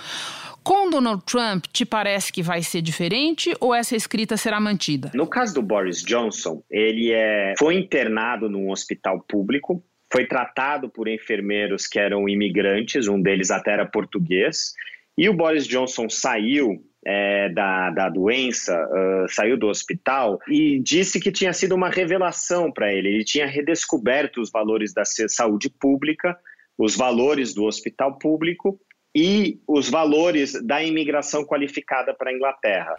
Com 0.62 0.90
Donald 0.90 1.24
Trump, 1.26 1.66
te 1.72 1.86
parece 1.86 2.34
que 2.34 2.44
vai 2.44 2.62
ser 2.62 2.82
diferente 2.82 3.56
ou 3.62 3.74
essa 3.74 3.96
escrita 3.96 4.36
será 4.36 4.60
mantida? 4.60 5.10
No 5.16 5.26
caso 5.26 5.56
do 5.56 5.62
Boris 5.62 6.04
Johnson, 6.04 6.62
ele 6.70 7.12
é, 7.14 7.54
foi 7.58 7.76
internado 7.76 8.50
num 8.50 8.70
hospital 8.70 9.24
público, 9.28 9.82
foi 10.12 10.28
tratado 10.28 10.90
por 10.90 11.08
enfermeiros 11.08 11.88
que 11.88 11.98
eram 11.98 12.28
imigrantes, 12.28 13.08
um 13.08 13.22
deles 13.22 13.50
até 13.50 13.72
era 13.72 13.86
português, 13.86 14.74
e 15.18 15.30
o 15.30 15.34
Boris 15.34 15.66
Johnson 15.66 16.10
saiu 16.10 16.84
é, 17.06 17.50
da, 17.50 17.90
da 17.92 18.10
doença, 18.10 18.76
uh, 18.76 19.30
saiu 19.30 19.58
do 19.58 19.68
hospital 19.68 20.40
e 20.48 20.80
disse 20.80 21.20
que 21.20 21.32
tinha 21.32 21.54
sido 21.54 21.74
uma 21.74 21.90
revelação 21.90 22.72
para 22.72 22.94
ele. 22.94 23.08
Ele 23.08 23.24
tinha 23.24 23.48
redescoberto 23.48 24.42
os 24.42 24.52
valores 24.52 24.94
da 24.94 25.04
saúde 25.06 25.70
pública, 25.70 26.38
os 26.80 26.96
valores 26.96 27.54
do 27.54 27.66
hospital 27.66 28.18
público 28.18 28.80
e 29.14 29.60
os 29.68 29.90
valores 29.90 30.54
da 30.66 30.82
imigração 30.82 31.44
qualificada 31.44 32.14
para 32.14 32.32
a 32.32 32.34
Inglaterra. 32.34 32.96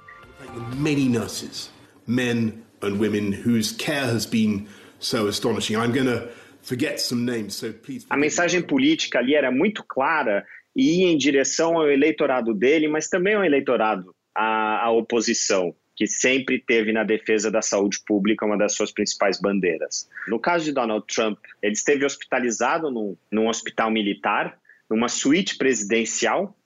Many 0.77 1.09
nurses, 1.09 1.73
men 2.07 2.63
and 2.83 2.99
women 2.99 3.33
whose 3.33 3.75
care 3.75 4.05
has 4.05 4.27
been 4.27 4.67
so 4.99 5.27
astonishing. 5.29 5.77
I'm 5.77 5.93
going 5.93 6.07
to 6.07 6.29
forget 6.63 7.01
some 7.01 7.25
names, 7.25 7.55
so 7.55 7.73
please. 7.73 8.07
A 8.11 8.17
mensagem 8.17 8.63
política 8.63 9.19
ali 9.19 9.35
era 9.35 9.51
muito 9.51 9.83
clara 9.89 10.45
e 10.77 11.01
ia 11.01 11.09
em 11.09 11.17
direção 11.17 11.79
ao 11.79 11.91
eleitorado 11.91 12.53
dele, 12.55 12.87
mas 12.87 13.09
também 13.09 13.35
ao 13.35 13.45
eleitorado, 13.45 14.15
à, 14.37 14.85
à 14.87 14.91
oposição, 14.91 15.75
que 16.01 16.07
sempre 16.07 16.59
teve 16.59 16.95
na 16.95 17.05
defesa 17.05 17.51
da 17.51 17.61
saúde 17.61 18.01
pública 18.07 18.47
uma 18.47 18.57
das 18.57 18.75
suas 18.75 18.91
principais 18.91 19.39
bandeiras. 19.39 20.09
No 20.27 20.41
caso 20.41 20.65
de 20.65 20.73
Donald 20.73 21.05
Trump, 21.07 21.39
ele 21.61 21.75
esteve 21.75 22.07
hospitalizado 22.07 22.91
num, 22.91 23.15
num 23.31 23.49
hospital 23.51 23.91
militar, 23.91 24.59
numa 24.89 25.11
suíte 25.11 25.59
presidencial, 25.59 26.57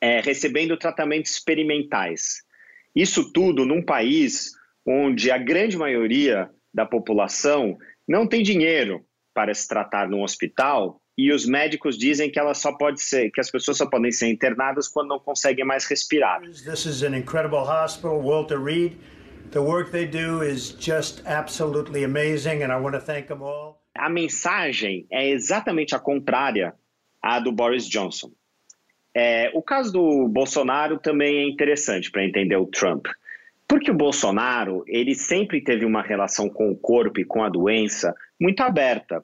é, 0.00 0.20
recebendo 0.20 0.76
tratamentos 0.76 1.30
experimentais. 1.30 2.42
Isso 2.96 3.32
tudo 3.32 3.64
num 3.64 3.80
país 3.80 4.50
onde 4.84 5.30
a 5.30 5.38
grande 5.38 5.78
maioria 5.78 6.50
da 6.74 6.84
população 6.84 7.78
não 8.08 8.26
tem 8.26 8.42
dinheiro 8.42 9.06
para 9.32 9.54
se 9.54 9.68
tratar 9.68 10.08
num 10.08 10.24
hospital 10.24 11.00
e 11.16 11.30
os 11.32 11.46
médicos 11.46 11.98
dizem 11.98 12.30
que 12.30 12.38
ela 12.38 12.54
só 12.54 12.72
pode 12.72 13.02
ser, 13.02 13.30
que 13.30 13.40
as 13.40 13.50
pessoas 13.50 13.76
só 13.76 13.86
podem 13.86 14.10
ser 14.10 14.28
internadas 14.28 14.88
quando 14.88 15.08
não 15.08 15.18
conseguem 15.18 15.64
mais 15.64 15.84
respirar. 15.84 16.40
This 16.40 16.86
is 16.86 17.02
an 17.02 17.16
incredible 17.16 17.58
hospital, 17.58 18.22
Walter 18.22 18.58
Reed. 18.58 18.96
The 19.50 19.60
work 19.60 19.90
they 19.90 20.06
do 20.06 20.42
is 20.42 20.74
just 20.80 21.22
absolutely 21.26 22.04
amazing 22.04 22.62
and 22.62 22.72
I 22.72 22.80
want 22.80 22.94
to 22.94 23.00
thank 23.00 23.28
them 23.28 23.42
all. 23.42 23.82
A 23.94 24.08
mensagem 24.08 25.06
é 25.10 25.28
exatamente 25.28 25.94
a 25.94 25.98
contrária 25.98 26.74
à 27.20 27.38
do 27.38 27.52
Boris 27.52 27.86
Johnson. 27.86 28.30
É, 29.14 29.50
o 29.52 29.62
caso 29.62 29.92
do 29.92 30.28
Bolsonaro 30.28 30.98
também 30.98 31.36
é 31.36 31.44
interessante 31.46 32.10
para 32.10 32.24
entender 32.24 32.56
o 32.56 32.64
Trump. 32.64 33.06
Porque 33.68 33.90
o 33.90 33.94
Bolsonaro, 33.94 34.82
ele 34.86 35.14
sempre 35.14 35.62
teve 35.62 35.84
uma 35.84 36.02
relação 36.02 36.48
com 36.48 36.70
o 36.70 36.76
corpo 36.76 37.20
e 37.20 37.24
com 37.24 37.42
a 37.42 37.50
doença 37.50 38.14
muito 38.40 38.62
aberta 38.62 39.22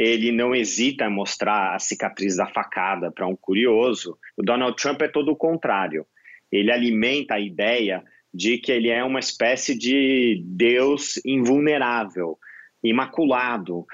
ele 0.00 0.32
não 0.32 0.54
hesita 0.54 1.04
em 1.04 1.10
mostrar 1.10 1.74
a 1.74 1.78
cicatriz 1.78 2.36
da 2.36 2.46
facada 2.46 3.12
para 3.12 3.26
um 3.26 3.36
curioso. 3.36 4.16
O 4.34 4.42
Donald 4.42 4.74
Trump 4.80 5.02
é 5.02 5.08
todo 5.08 5.30
o 5.30 5.36
contrário. 5.36 6.06
Ele 6.50 6.72
alimenta 6.72 7.34
a 7.34 7.40
ideia 7.40 8.02
de 8.32 8.56
que 8.56 8.72
ele 8.72 8.88
é 8.88 9.04
uma 9.04 9.20
espécie 9.20 9.76
de 9.76 10.42
Deus 10.46 11.20
invulnerável, 11.22 12.38
imaculado. 12.82 13.84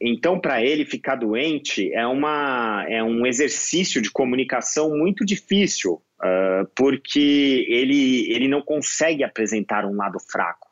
Então, 0.00 0.40
para 0.40 0.64
ele 0.64 0.86
ficar 0.86 1.16
doente 1.16 1.92
é, 1.92 2.06
uma, 2.06 2.86
é 2.88 3.04
um 3.04 3.26
exercício 3.26 4.00
de 4.00 4.10
comunicação 4.10 4.96
muito 4.96 5.22
difícil, 5.22 6.00
uh, 6.22 6.66
porque 6.74 7.66
ele, 7.68 8.32
ele 8.32 8.48
não 8.48 8.62
consegue 8.62 9.22
apresentar 9.22 9.84
um 9.84 9.96
lado 9.96 10.18
fraco. 10.18 10.71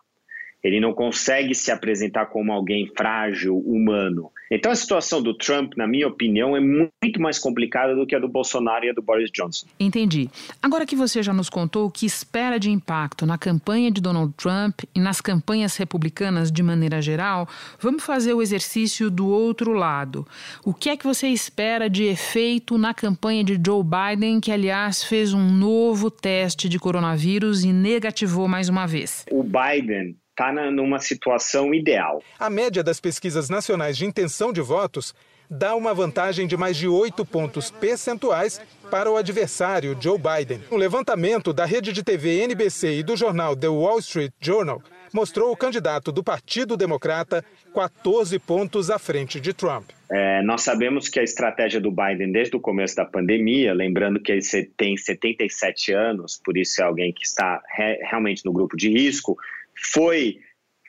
Ele 0.62 0.81
não 0.81 0.93
consegue 0.93 1.55
se 1.55 1.71
apresentar 1.71 2.26
como 2.26 2.52
alguém 2.52 2.90
frágil, 2.97 3.59
humano. 3.59 4.31
Então 4.50 4.73
a 4.73 4.75
situação 4.75 5.23
do 5.23 5.33
Trump, 5.33 5.75
na 5.76 5.87
minha 5.87 6.09
opinião, 6.09 6.57
é 6.57 6.61
muito 6.61 7.21
mais 7.21 7.38
complicada 7.38 7.95
do 7.95 8.05
que 8.05 8.17
a 8.17 8.19
do 8.19 8.29
Bolsonaro 8.29 8.85
e 8.85 8.90
a 8.90 8.93
do 8.93 9.00
Boris 9.00 9.31
Johnson. 9.31 9.67
Entendi. 9.79 10.29
Agora 10.61 10.85
que 10.85 10.97
você 10.97 11.23
já 11.23 11.33
nos 11.33 11.49
contou 11.49 11.87
o 11.87 11.90
que 11.90 12.05
espera 12.05 12.59
de 12.59 12.69
impacto 12.69 13.25
na 13.25 13.38
campanha 13.38 13.90
de 13.90 14.00
Donald 14.00 14.35
Trump 14.37 14.81
e 14.95 14.99
nas 14.99 15.21
campanhas 15.21 15.76
republicanas 15.76 16.50
de 16.50 16.62
maneira 16.62 17.00
geral, 17.00 17.49
vamos 17.79 18.05
fazer 18.05 18.35
o 18.35 18.43
exercício 18.43 19.09
do 19.09 19.29
outro 19.29 19.73
lado. 19.73 20.26
O 20.64 20.75
que 20.75 20.90
é 20.90 20.97
que 20.97 21.07
você 21.07 21.29
espera 21.29 21.88
de 21.88 22.05
efeito 22.05 22.76
na 22.76 22.93
campanha 22.93 23.45
de 23.45 23.59
Joe 23.64 23.85
Biden, 23.85 24.40
que 24.40 24.50
aliás 24.50 25.05
fez 25.05 25.33
um 25.33 25.49
novo 25.49 26.11
teste 26.11 26.69
de 26.69 26.79
coronavírus 26.79 27.63
e 27.63 27.73
negativou 27.73 28.49
mais 28.49 28.69
uma 28.69 28.87
vez? 28.87 29.25
O 29.30 29.45
Biden 29.45 30.17
está 30.30 30.52
numa 30.71 30.99
situação 30.99 31.75
ideal. 31.75 32.23
A 32.38 32.49
média 32.49 32.82
das 32.82 33.00
pesquisas 33.00 33.49
nacionais 33.49 33.97
de 33.97 34.06
intenção 34.06 34.52
de 34.52 34.60
votos 34.60 35.14
dá 35.50 35.75
uma 35.75 35.93
vantagem 35.93 36.47
de 36.47 36.56
mais 36.56 36.76
de 36.76 36.86
8 36.86 37.25
pontos 37.26 37.71
percentuais 37.71 38.60
para 38.90 39.10
o 39.10 39.16
adversário, 39.16 39.97
Joe 40.00 40.19
Biden. 40.19 40.60
Um 40.71 40.76
levantamento 40.76 41.52
da 41.52 41.64
rede 41.64 41.93
de 41.93 42.04
TV 42.04 42.43
NBC 42.43 42.99
e 42.99 43.02
do 43.02 43.16
jornal 43.16 43.56
The 43.56 43.69
Wall 43.69 43.99
Street 43.99 44.32
Journal 44.40 44.80
mostrou 45.12 45.50
o 45.50 45.56
candidato 45.56 46.12
do 46.12 46.23
Partido 46.23 46.76
Democrata 46.76 47.45
14 47.75 48.38
pontos 48.38 48.90
à 48.90 48.99
frente 48.99 49.40
de 49.40 49.52
Trump. 49.52 49.90
É, 50.10 50.43
nós 50.43 50.62
sabemos 50.62 51.08
que 51.08 51.19
a 51.19 51.23
estratégia 51.23 51.80
do 51.80 51.90
Biden 51.90 52.32
desde 52.32 52.56
o 52.56 52.60
começo 52.60 52.97
da 52.97 53.04
pandemia, 53.04 53.73
lembrando 53.73 54.21
que 54.21 54.32
ele 54.32 54.43
tem 54.76 54.97
77 54.97 55.93
anos, 55.93 56.40
por 56.45 56.56
isso 56.56 56.80
é 56.80 56.84
alguém 56.84 57.12
que 57.12 57.25
está 57.25 57.60
re 57.76 57.99
realmente 58.08 58.45
no 58.45 58.52
grupo 58.52 58.76
de 58.76 58.88
risco, 58.88 59.36
foi 59.80 60.38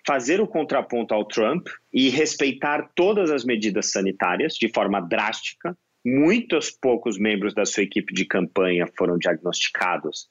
fazer 0.05 0.41
o 0.41 0.47
contraponto 0.47 1.13
ao 1.13 1.25
Trump 1.25 1.67
e 1.93 2.09
respeitar 2.09 2.91
todas 2.95 3.29
as 3.29 3.45
medidas 3.45 3.91
sanitárias 3.91 4.55
de 4.55 4.67
forma 4.67 4.99
drástica. 4.99 5.77
Muitos 6.03 6.71
poucos 6.71 7.19
membros 7.19 7.53
da 7.53 7.65
sua 7.65 7.83
equipe 7.83 8.13
de 8.13 8.25
campanha 8.25 8.87
foram 8.97 9.17
diagnosticados 9.17 10.27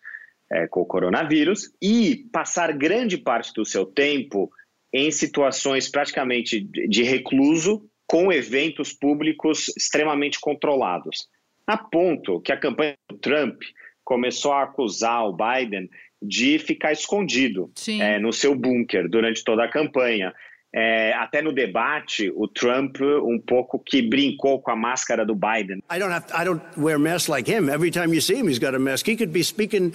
é, 0.50 0.66
com 0.66 0.80
o 0.80 0.86
coronavírus 0.86 1.72
e 1.80 2.28
passar 2.32 2.72
grande 2.72 3.16
parte 3.16 3.52
do 3.54 3.64
seu 3.64 3.86
tempo 3.86 4.50
em 4.92 5.10
situações 5.12 5.88
praticamente 5.88 6.60
de 6.60 7.02
recluso, 7.04 7.88
com 8.06 8.32
eventos 8.32 8.92
públicos 8.92 9.68
extremamente 9.76 10.40
controlados. 10.40 11.28
A 11.64 11.78
ponto 11.78 12.40
que 12.40 12.50
a 12.50 12.56
campanha 12.56 12.96
do 13.08 13.16
Trump 13.16 13.62
começou 14.02 14.52
a 14.52 14.64
acusar 14.64 15.24
o 15.24 15.36
Biden 15.36 15.88
de 16.22 16.58
ficar 16.58 16.92
escondido 16.92 17.70
é, 18.00 18.18
no 18.18 18.32
seu 18.32 18.54
bunker 18.54 19.08
durante 19.08 19.42
toda 19.42 19.64
a 19.64 19.68
campanha. 19.68 20.32
É, 20.72 21.12
até 21.14 21.42
no 21.42 21.52
debate, 21.52 22.30
o 22.36 22.46
Trump 22.46 23.00
um 23.00 23.40
pouco 23.40 23.78
que 23.78 24.00
brincou 24.02 24.60
com 24.60 24.70
a 24.70 24.76
máscara 24.76 25.24
do 25.24 25.34
Biden. 25.34 25.82
I 25.90 25.98
don't 25.98 26.12
have 26.12 26.26
to, 26.26 26.40
I 26.40 26.44
don't 26.44 26.62
wear 26.76 26.98
masks 26.98 27.28
like 27.28 27.50
him. 27.50 27.68
Every 27.68 27.90
time 27.90 28.14
you 28.14 28.20
see 28.20 28.36
him, 28.36 28.48
he's 28.48 28.60
got 28.60 28.74
a 28.74 28.78
mask. 28.78 29.08
He 29.08 29.16
could 29.16 29.32
be 29.32 29.42
speaking 29.42 29.92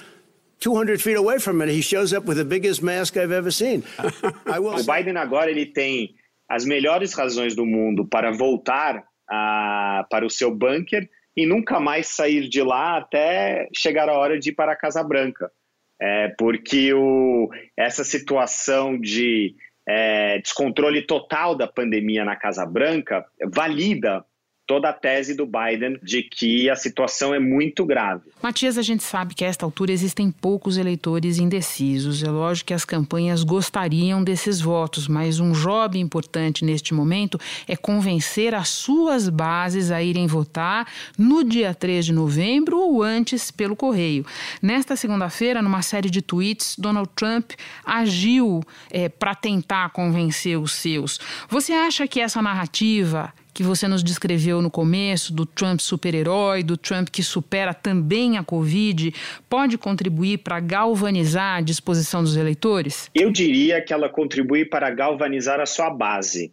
200 0.60 1.02
feet 1.02 1.16
away 1.16 1.40
from 1.40 1.62
it. 1.62 1.70
He 1.70 1.82
shows 1.82 2.14
up 2.14 2.28
with 2.28 2.38
the 2.38 2.46
biggest 2.46 2.82
mask 2.82 3.16
I've 3.16 3.32
ever 3.32 3.52
seen. 3.52 3.84
o 4.00 4.84
Biden 4.84 5.18
agora 5.18 5.50
ele 5.50 5.68
tem 5.68 6.16
as 6.50 6.66
melhores 6.66 7.14
razões 7.14 7.56
do 7.56 7.66
mundo 7.66 8.06
para 8.06 8.32
voltar 8.32 9.04
a, 9.30 10.06
para 10.10 10.26
o 10.26 10.30
seu 10.30 10.54
bunker 10.54 11.10
e 11.38 11.46
nunca 11.46 11.80
mais 11.80 12.08
sair 12.08 12.50
de 12.50 12.62
lá 12.62 12.98
até 12.98 13.70
chegar 13.74 14.10
a 14.10 14.14
hora 14.14 14.38
de 14.40 14.50
ir 14.50 14.54
para 14.54 14.74
a 14.74 14.76
Casa 14.76 15.04
Branca 15.04 15.50
é, 16.00 16.30
porque 16.38 16.94
o, 16.94 17.50
essa 17.78 18.04
situação 18.04 19.00
de 19.00 19.56
é, 19.88 20.40
descontrole 20.40 21.02
total 21.06 21.56
da 21.56 21.68
pandemia 21.68 22.26
na 22.26 22.36
Casa 22.36 22.66
Branca 22.66 23.26
valida 23.52 24.26
toda 24.68 24.90
a 24.90 24.94
tese 24.94 25.36
do 25.36 25.46
Biden 25.46 25.98
de 26.02 26.24
que 26.24 26.70
a 26.70 26.76
situação 26.76 27.34
é 27.34 27.40
muito 27.40 27.86
grave. 27.86 28.24
Matias, 28.42 28.78
a 28.78 28.82
gente 28.82 29.04
sabe 29.04 29.34
que 29.34 29.46
a 29.46 29.48
esta 29.48 29.66
altura 29.66 29.92
existem 29.92 30.32
poucos 30.32 30.78
eleitores 30.78 31.38
indecisos. 31.38 32.24
É 32.24 32.30
lógico 32.30 32.68
que 32.68 32.74
as 32.74 32.86
campanhas 32.86 33.44
gostariam 33.44 34.24
desses 34.24 34.60
votos, 34.60 35.08
mas 35.08 35.40
um 35.40 35.52
job 35.52 35.98
importante 36.00 36.66
neste 36.66 36.94
momento 36.94 37.40
é 37.68 37.76
convencer 37.76 38.54
as 38.54 38.70
suas 38.70 39.30
bases 39.30 39.92
a 39.92 40.02
irem 40.02 40.28
votar 40.28 40.88
no 41.18 41.44
dia 41.44 41.74
3 41.74 42.06
de 42.06 42.14
novembro 42.14 42.80
ou 42.80 43.04
antes 43.04 43.52
pelo 43.52 43.76
correio. 43.76 44.26
Nesta 44.62 44.96
segunda-feira, 44.96 45.62
numa 45.62 45.82
série 45.82 46.10
de 46.10 46.22
tweets, 46.22 46.76
Donald 46.78 47.10
Trump 47.16 47.52
agiu 47.86 48.62
é, 48.90 49.10
para 49.10 49.36
tentar 49.36 49.90
convencer 49.90 50.58
os 50.60 50.72
seus. 50.74 51.20
Você 51.50 51.74
acha 51.74 52.08
que 52.08 52.20
essa 52.20 52.42
narrativa 52.42 53.34
que 53.56 53.64
você 53.64 53.88
nos 53.88 54.04
descreveu 54.04 54.62
no 54.62 54.70
começo, 54.70 55.34
do 55.34 55.46
Trump 55.46 55.80
super-herói, 55.80 56.62
do 56.62 56.76
Trump 56.76 57.08
que 57.08 57.24
supera 57.24 57.74
também 57.74 58.38
a 58.38 58.44
Covid, 58.44 59.14
pode 59.50 59.78
contribuir 59.78 60.40
para 60.40 60.60
galvanizar 60.60 61.60
a 61.60 61.62
disposição 61.62 62.22
dos 62.22 62.36
eleitores? 62.36 63.10
Eu 63.16 63.32
diria 63.32 63.82
que 63.82 63.94
ela 63.94 64.10
contribui 64.10 64.66
para 64.66 64.90
galvanizar 64.90 65.62
a 65.62 65.66
sua 65.66 65.90
base. 65.90 66.52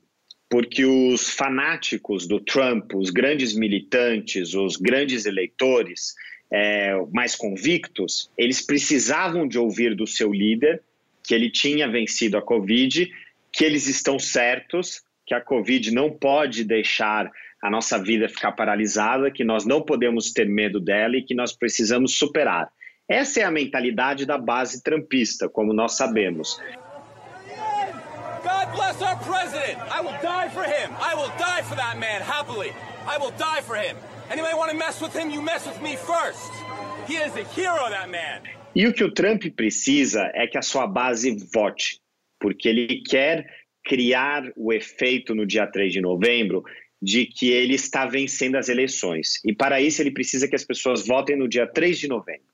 Porque 0.48 0.84
os 0.84 1.30
fanáticos 1.30 2.28
do 2.28 2.38
Trump, 2.38 2.94
os 2.94 3.10
grandes 3.10 3.52
militantes, 3.52 4.54
os 4.54 4.76
grandes 4.76 5.26
eleitores 5.26 6.14
é, 6.52 6.94
mais 7.12 7.34
convictos, 7.34 8.30
eles 8.38 8.60
precisavam 8.60 9.48
de 9.48 9.58
ouvir 9.58 9.96
do 9.96 10.06
seu 10.06 10.32
líder 10.32 10.80
que 11.24 11.34
ele 11.34 11.50
tinha 11.50 11.88
vencido 11.88 12.36
a 12.36 12.42
Covid, 12.42 13.10
que 13.52 13.64
eles 13.64 13.88
estão 13.88 14.20
certos, 14.20 15.02
que 15.32 15.34
a 15.34 15.40
Covid 15.40 15.90
não 15.92 16.10
pode 16.10 16.62
deixar 16.62 17.30
a 17.62 17.70
nossa 17.70 17.98
vida 17.98 18.28
ficar 18.28 18.52
paralisada, 18.52 19.30
que 19.30 19.42
nós 19.42 19.64
não 19.64 19.80
podemos 19.80 20.30
ter 20.30 20.46
medo 20.46 20.78
dela 20.78 21.16
e 21.16 21.22
que 21.22 21.34
nós 21.34 21.56
precisamos 21.56 22.18
superar. 22.18 22.68
Essa 23.08 23.40
é 23.40 23.44
a 23.44 23.50
mentalidade 23.50 24.26
da 24.26 24.36
base 24.36 24.82
trampista, 24.82 25.48
como 25.48 25.72
nós 25.72 25.96
sabemos. 25.96 26.60
God 28.42 28.74
bless 28.74 29.00
our 29.00 29.16
president. 29.20 29.78
I 29.90 30.02
will 30.02 30.18
die 30.20 30.50
for 30.50 30.64
him. 30.64 30.90
I 31.00 31.14
will 31.14 31.32
die 31.38 31.62
for 31.62 31.76
that 31.76 31.96
man 31.98 32.20
happily. 32.20 32.72
I 33.06 33.16
will 33.16 33.32
die 33.38 33.62
for 33.62 33.76
him. 33.76 33.96
Anybody 34.30 34.54
want 34.54 34.70
to 34.70 34.76
mess 34.76 35.00
with 35.00 35.14
him, 35.16 35.30
you 35.30 35.40
mess 35.40 35.66
with 35.66 35.80
me 35.80 35.96
first. 35.96 36.52
He 37.06 37.14
is 37.14 37.34
a 37.36 37.44
hero, 37.54 37.88
that 37.88 38.10
man. 38.10 38.42
E 38.74 38.86
o 38.86 38.92
que 38.92 39.04
o 39.04 39.10
Trump 39.10 39.44
precisa 39.56 40.30
é 40.34 40.46
que 40.46 40.58
a 40.58 40.62
sua 40.62 40.86
base 40.86 41.34
vote, 41.54 42.00
porque 42.38 42.68
ele 42.68 43.02
quer 43.02 43.46
criar 43.84 44.52
o 44.56 44.72
efeito 44.72 45.34
no 45.34 45.46
dia 45.46 45.66
3 45.66 45.92
de 45.92 46.00
novembro 46.00 46.64
de 47.00 47.26
que 47.26 47.50
ele 47.50 47.74
está 47.74 48.06
vencendo 48.06 48.54
as 48.54 48.68
eleições. 48.68 49.40
E 49.44 49.52
para 49.52 49.80
isso 49.80 50.00
ele 50.00 50.12
precisa 50.12 50.46
que 50.46 50.54
as 50.54 50.64
pessoas 50.64 51.04
votem 51.06 51.36
no 51.36 51.48
dia 51.48 51.66
3 51.66 51.98
de 51.98 52.08
novembro 52.08 52.52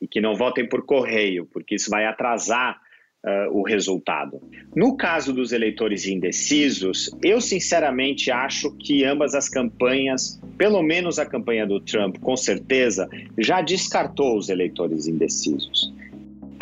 e 0.00 0.08
que 0.08 0.20
não 0.20 0.34
votem 0.34 0.66
por 0.66 0.84
correio, 0.84 1.46
porque 1.52 1.74
isso 1.74 1.90
vai 1.90 2.06
atrasar 2.06 2.80
uh, 3.24 3.56
o 3.56 3.62
resultado. 3.62 4.40
No 4.74 4.96
caso 4.96 5.32
dos 5.32 5.52
eleitores 5.52 6.06
indecisos, 6.06 7.10
eu 7.22 7.40
sinceramente 7.40 8.30
acho 8.30 8.72
que 8.78 9.04
ambas 9.04 9.34
as 9.34 9.48
campanhas, 9.48 10.40
pelo 10.58 10.82
menos 10.82 11.18
a 11.18 11.26
campanha 11.26 11.66
do 11.66 11.78
Trump, 11.78 12.18
com 12.18 12.36
certeza, 12.36 13.08
já 13.38 13.60
descartou 13.60 14.36
os 14.36 14.48
eleitores 14.48 15.06
indecisos. 15.06 15.92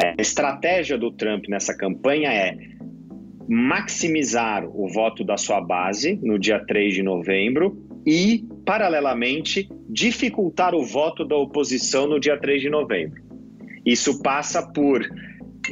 A 0.03 0.21
estratégia 0.21 0.99
do 0.99 1.11
Trump 1.11 1.47
nessa 1.49 1.77
campanha 1.77 2.33
é 2.33 2.57
maximizar 3.51 4.65
o 4.65 4.89
voto 4.89 5.25
da 5.25 5.37
sua 5.37 5.61
base 5.61 6.21
no 6.23 6.39
dia 6.39 6.65
3 6.65 6.95
de 6.95 7.03
novembro 7.03 7.77
e, 8.07 8.45
paralelamente, 8.65 9.69
dificultar 9.89 10.73
o 10.73 10.85
voto 10.85 11.25
da 11.25 11.35
oposição 11.35 12.07
no 12.07 12.21
dia 12.21 12.39
3 12.39 12.63
de 12.63 12.71
novembro. 12.71 13.21
Isso 13.85 14.23
passa 14.23 14.63
por 14.63 15.03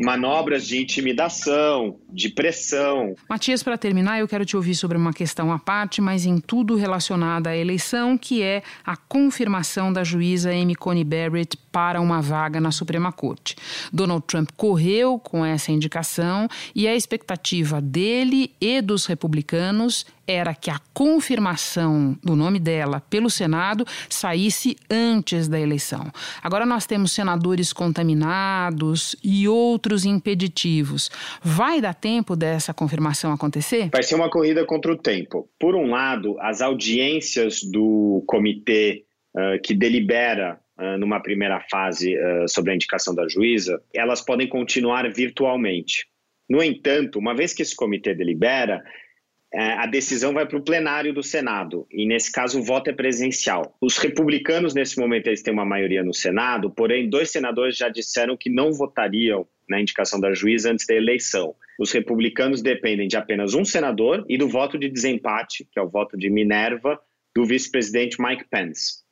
manobras 0.02 0.66
de 0.66 0.82
intimidação, 0.82 2.00
de 2.10 2.28
pressão. 2.28 3.14
Matias, 3.28 3.62
para 3.62 3.76
terminar, 3.76 4.18
eu 4.18 4.28
quero 4.28 4.44
te 4.44 4.56
ouvir 4.56 4.74
sobre 4.74 4.96
uma 4.96 5.12
questão 5.12 5.52
à 5.52 5.58
parte, 5.58 6.00
mas 6.00 6.24
em 6.24 6.38
tudo 6.38 6.74
relacionada 6.74 7.50
à 7.50 7.56
eleição, 7.56 8.16
que 8.16 8.42
é 8.42 8.62
a 8.84 8.96
confirmação 8.96 9.92
da 9.92 10.02
juíza 10.02 10.50
Amy 10.50 10.74
Coney 10.74 11.04
Barrett 11.04 11.56
para 11.70 12.00
uma 12.00 12.20
vaga 12.22 12.60
na 12.60 12.70
Suprema 12.70 13.12
Corte. 13.12 13.56
Donald 13.92 14.24
Trump 14.26 14.50
correu 14.56 15.18
com 15.18 15.44
essa 15.44 15.70
indicação 15.70 16.48
e 16.74 16.88
a 16.88 16.94
expectativa 16.94 17.80
dele 17.80 18.52
e 18.60 18.80
dos 18.80 19.06
republicanos 19.06 20.06
era 20.28 20.54
que 20.54 20.70
a 20.70 20.78
confirmação 20.92 22.16
do 22.22 22.36
nome 22.36 22.58
dela 22.58 23.00
pelo 23.00 23.30
Senado 23.30 23.86
saísse 24.10 24.76
antes 24.90 25.48
da 25.48 25.58
eleição. 25.58 26.12
Agora 26.42 26.66
nós 26.66 26.84
temos 26.84 27.12
senadores 27.12 27.72
contaminados 27.72 29.16
e 29.24 29.48
outros 29.48 30.04
impeditivos. 30.04 31.10
Vai 31.42 31.80
dar 31.80 31.94
tempo 32.00 32.36
dessa 32.36 32.72
confirmação 32.72 33.32
acontecer? 33.32 33.90
Vai 33.92 34.02
ser 34.02 34.14
uma 34.14 34.30
corrida 34.30 34.64
contra 34.64 34.92
o 34.92 34.96
tempo. 34.96 35.48
Por 35.58 35.74
um 35.74 35.90
lado, 35.90 36.36
as 36.40 36.60
audiências 36.60 37.62
do 37.62 38.24
comitê 38.26 39.04
uh, 39.34 39.60
que 39.62 39.74
delibera 39.74 40.58
uh, 40.78 40.98
numa 40.98 41.20
primeira 41.20 41.60
fase 41.70 42.16
uh, 42.16 42.48
sobre 42.48 42.72
a 42.72 42.74
indicação 42.74 43.14
da 43.14 43.28
juíza, 43.28 43.82
elas 43.94 44.20
podem 44.20 44.48
continuar 44.48 45.10
virtualmente. 45.12 46.06
No 46.48 46.62
entanto, 46.62 47.18
uma 47.18 47.34
vez 47.34 47.52
que 47.52 47.62
esse 47.62 47.76
comitê 47.76 48.14
delibera, 48.14 48.82
é, 49.52 49.72
a 49.74 49.86
decisão 49.86 50.34
vai 50.34 50.46
para 50.46 50.58
o 50.58 50.62
plenário 50.62 51.12
do 51.12 51.22
Senado 51.22 51.86
e 51.90 52.06
nesse 52.06 52.30
caso 52.30 52.60
o 52.60 52.62
voto 52.62 52.90
é 52.90 52.92
presencial. 52.92 53.74
Os 53.80 53.96
republicanos 53.96 54.74
nesse 54.74 54.98
momento 54.98 55.26
eles 55.26 55.42
têm 55.42 55.54
uma 55.54 55.64
maioria 55.64 56.02
no 56.02 56.12
Senado, 56.12 56.70
porém 56.70 57.08
dois 57.08 57.30
senadores 57.30 57.76
já 57.76 57.88
disseram 57.88 58.36
que 58.36 58.50
não 58.50 58.72
votariam 58.72 59.46
na 59.68 59.80
indicação 59.80 60.20
da 60.20 60.34
juíza 60.34 60.70
antes 60.70 60.86
da 60.86 60.94
eleição. 60.94 61.54
Os 61.78 61.92
republicanos 61.92 62.60
dependem 62.60 63.06
de 63.06 63.16
apenas 63.16 63.54
um 63.54 63.64
senador 63.64 64.24
e 64.28 64.36
do 64.36 64.48
voto 64.48 64.76
de 64.76 64.88
desempate, 64.88 65.66
que 65.70 65.78
é 65.78 65.82
o 65.82 65.88
voto 65.88 66.16
de 66.16 66.28
Minerva 66.28 67.00
do 67.34 67.44
vice-presidente 67.44 68.20
Mike 68.20 68.44
Pence. 68.50 69.04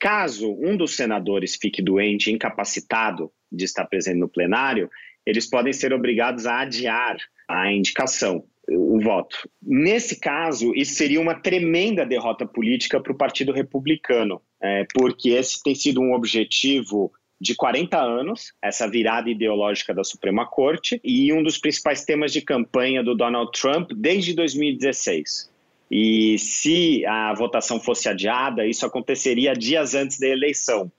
Caso 0.00 0.52
um 0.60 0.76
dos 0.76 0.96
senadores 0.96 1.56
fique 1.60 1.80
doente, 1.80 2.30
incapacitado 2.30 3.30
de 3.50 3.64
estar 3.64 3.84
presente 3.86 4.18
no 4.18 4.28
plenário, 4.28 4.90
eles 5.24 5.48
podem 5.48 5.72
ser 5.72 5.92
obrigados 5.92 6.46
a 6.46 6.60
adiar 6.60 7.16
a 7.48 7.72
indicação 7.72 8.44
o 8.70 9.00
voto. 9.00 9.48
Nesse 9.62 10.20
caso, 10.20 10.74
isso 10.74 10.94
seria 10.94 11.20
uma 11.20 11.34
tremenda 11.34 12.04
derrota 12.04 12.46
política 12.46 13.00
para 13.00 13.12
o 13.12 13.16
Partido 13.16 13.52
Republicano, 13.52 14.42
é, 14.60 14.84
porque 14.94 15.30
esse 15.30 15.62
tem 15.62 15.74
sido 15.74 16.00
um 16.00 16.12
objetivo 16.12 17.12
de 17.40 17.54
40 17.54 17.98
anos, 17.98 18.52
essa 18.62 18.88
virada 18.88 19.30
ideológica 19.30 19.94
da 19.94 20.02
Suprema 20.02 20.46
Corte, 20.46 21.00
e 21.04 21.32
um 21.32 21.42
dos 21.42 21.58
principais 21.58 22.04
temas 22.04 22.32
de 22.32 22.40
campanha 22.40 23.02
do 23.02 23.14
Donald 23.14 23.50
Trump 23.52 23.92
desde 23.94 24.34
2016. 24.34 25.50
E 25.90 26.38
se 26.38 27.06
a 27.06 27.32
votação 27.34 27.80
fosse 27.80 28.08
adiada, 28.08 28.66
isso 28.66 28.84
aconteceria 28.84 29.54
dias 29.54 29.94
antes 29.94 30.18
da 30.18 30.26
eleição. 30.26 30.90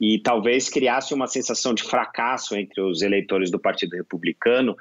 E 0.00 0.18
talvez 0.18 0.68
criasse 0.68 1.14
uma 1.14 1.26
sensação 1.26 1.72
de 1.72 1.82
fracasso 1.82 2.56
entre 2.56 2.80
os 2.80 3.00
eleitores 3.00 3.50
do 3.50 3.58
Partido 3.58 3.96
Republicano, 3.96 4.76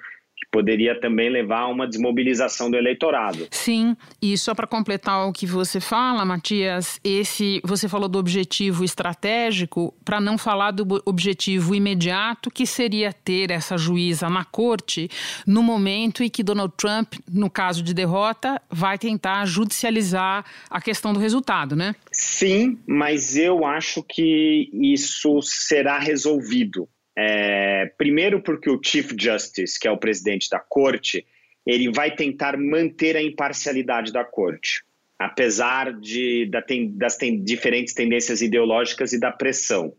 poderia 0.53 0.93
também 0.99 1.31
levar 1.31 1.61
a 1.61 1.67
uma 1.67 1.87
desmobilização 1.87 2.69
do 2.69 2.77
eleitorado. 2.77 3.47
Sim, 3.49 3.97
e 4.21 4.37
só 4.37 4.53
para 4.53 4.67
completar 4.67 5.27
o 5.27 5.33
que 5.33 5.47
você 5.47 5.79
fala, 5.79 6.23
Matias, 6.23 6.99
esse 7.03 7.59
você 7.63 7.89
falou 7.89 8.07
do 8.07 8.19
objetivo 8.19 8.83
estratégico, 8.83 9.91
para 10.05 10.21
não 10.21 10.37
falar 10.37 10.69
do 10.69 11.01
objetivo 11.05 11.73
imediato, 11.73 12.51
que 12.51 12.67
seria 12.67 13.11
ter 13.11 13.49
essa 13.49 13.75
juíza 13.79 14.29
na 14.29 14.45
corte 14.45 15.09
no 15.47 15.63
momento 15.63 16.21
em 16.21 16.29
que 16.29 16.43
Donald 16.43 16.75
Trump, 16.77 17.15
no 17.27 17.49
caso 17.49 17.81
de 17.81 17.91
derrota, 17.91 18.61
vai 18.69 18.99
tentar 18.99 19.45
judicializar 19.47 20.45
a 20.69 20.79
questão 20.79 21.13
do 21.13 21.19
resultado, 21.19 21.75
né? 21.75 21.95
Sim, 22.11 22.77
mas 22.85 23.35
eu 23.35 23.65
acho 23.65 24.03
que 24.03 24.69
isso 24.71 25.41
será 25.41 25.97
resolvido 25.97 26.87
é, 27.15 27.91
primeiro, 27.97 28.41
porque 28.41 28.69
o 28.69 28.79
Chief 28.83 29.11
Justice, 29.17 29.79
que 29.79 29.87
é 29.87 29.91
o 29.91 29.97
presidente 29.97 30.49
da 30.49 30.59
corte, 30.59 31.25
ele 31.65 31.91
vai 31.91 32.15
tentar 32.15 32.57
manter 32.57 33.15
a 33.15 33.21
imparcialidade 33.21 34.11
da 34.11 34.25
corte, 34.25 34.83
apesar 35.17 35.93
de, 35.93 36.47
da, 36.47 36.63
das 36.95 37.17
diferentes 37.43 37.93
tendências 37.93 38.41
ideológicas 38.41 39.13
e 39.13 39.19
da 39.19 39.31
pressão. 39.31 39.93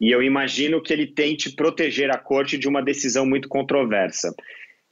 E 0.00 0.10
eu 0.10 0.22
imagino 0.22 0.80
que 0.80 0.92
ele 0.92 1.06
tente 1.06 1.50
proteger 1.50 2.10
a 2.10 2.18
corte 2.18 2.56
de 2.56 2.68
uma 2.68 2.82
decisão 2.82 3.26
muito 3.26 3.48
controversa. 3.48 4.32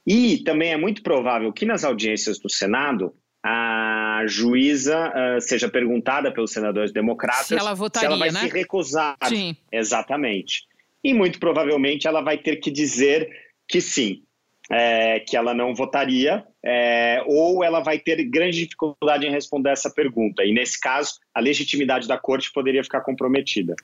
E 0.05 0.39
também 0.43 0.71
é 0.71 0.77
muito 0.77 1.01
provável 1.01 1.53
que 1.53 1.65
nas 1.65 1.83
audiências 1.85 2.39
do 2.39 2.49
Senado 2.49 3.13
a 3.43 4.23
juíza 4.25 5.09
uh, 5.09 5.39
seja 5.39 5.69
perguntada 5.69 6.33
pelos 6.33 6.51
senadores 6.51 6.91
democratas 6.91 7.47
se 7.47 7.55
ela, 7.55 7.73
votaria, 7.73 8.09
se 8.09 8.13
ela 8.13 8.19
vai 8.19 8.31
né? 8.31 8.39
se 8.41 8.47
recusar. 8.47 9.15
Sim. 9.29 9.55
Exatamente 9.71 10.67
e 11.03 11.13
muito 11.13 11.39
provavelmente 11.39 12.07
ela 12.07 12.21
vai 12.21 12.37
ter 12.37 12.57
que 12.57 12.71
dizer 12.71 13.29
que 13.67 13.81
sim, 13.81 14.23
é, 14.69 15.19
que 15.19 15.37
ela 15.37 15.53
não 15.53 15.73
votaria, 15.73 16.43
é, 16.63 17.23
ou 17.25 17.63
ela 17.63 17.79
vai 17.79 17.97
ter 17.97 18.23
grande 18.25 18.59
dificuldade 18.59 19.25
em 19.25 19.31
responder 19.31 19.69
essa 19.69 19.89
pergunta. 19.89 20.43
E 20.43 20.53
nesse 20.53 20.79
caso, 20.79 21.13
a 21.33 21.39
legitimidade 21.39 22.07
da 22.07 22.17
corte 22.17 22.51
poderia 22.51 22.83
ficar 22.83 23.01
comprometida. 23.01 23.75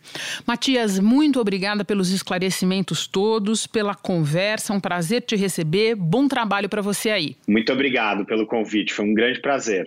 Matias, 0.45 0.99
muito 0.99 1.39
obrigada 1.39 1.86
pelos 1.86 2.12
esclarecimentos 2.12 3.08
todos, 3.08 3.65
pela 3.65 3.95
conversa, 3.95 4.73
um 4.73 4.80
prazer 4.80 5.21
te 5.21 5.36
receber. 5.36 5.95
Bom 5.95 6.28
trabalho 6.28 6.67
para 6.67 6.82
você 6.82 7.10
aí. 7.10 7.36
Muito 7.47 7.71
obrigado 7.71 8.26
pelo 8.26 8.45
convite, 8.45 8.93
foi 8.93 9.06
um 9.06 9.13
grande 9.13 9.39
prazer. 9.39 9.86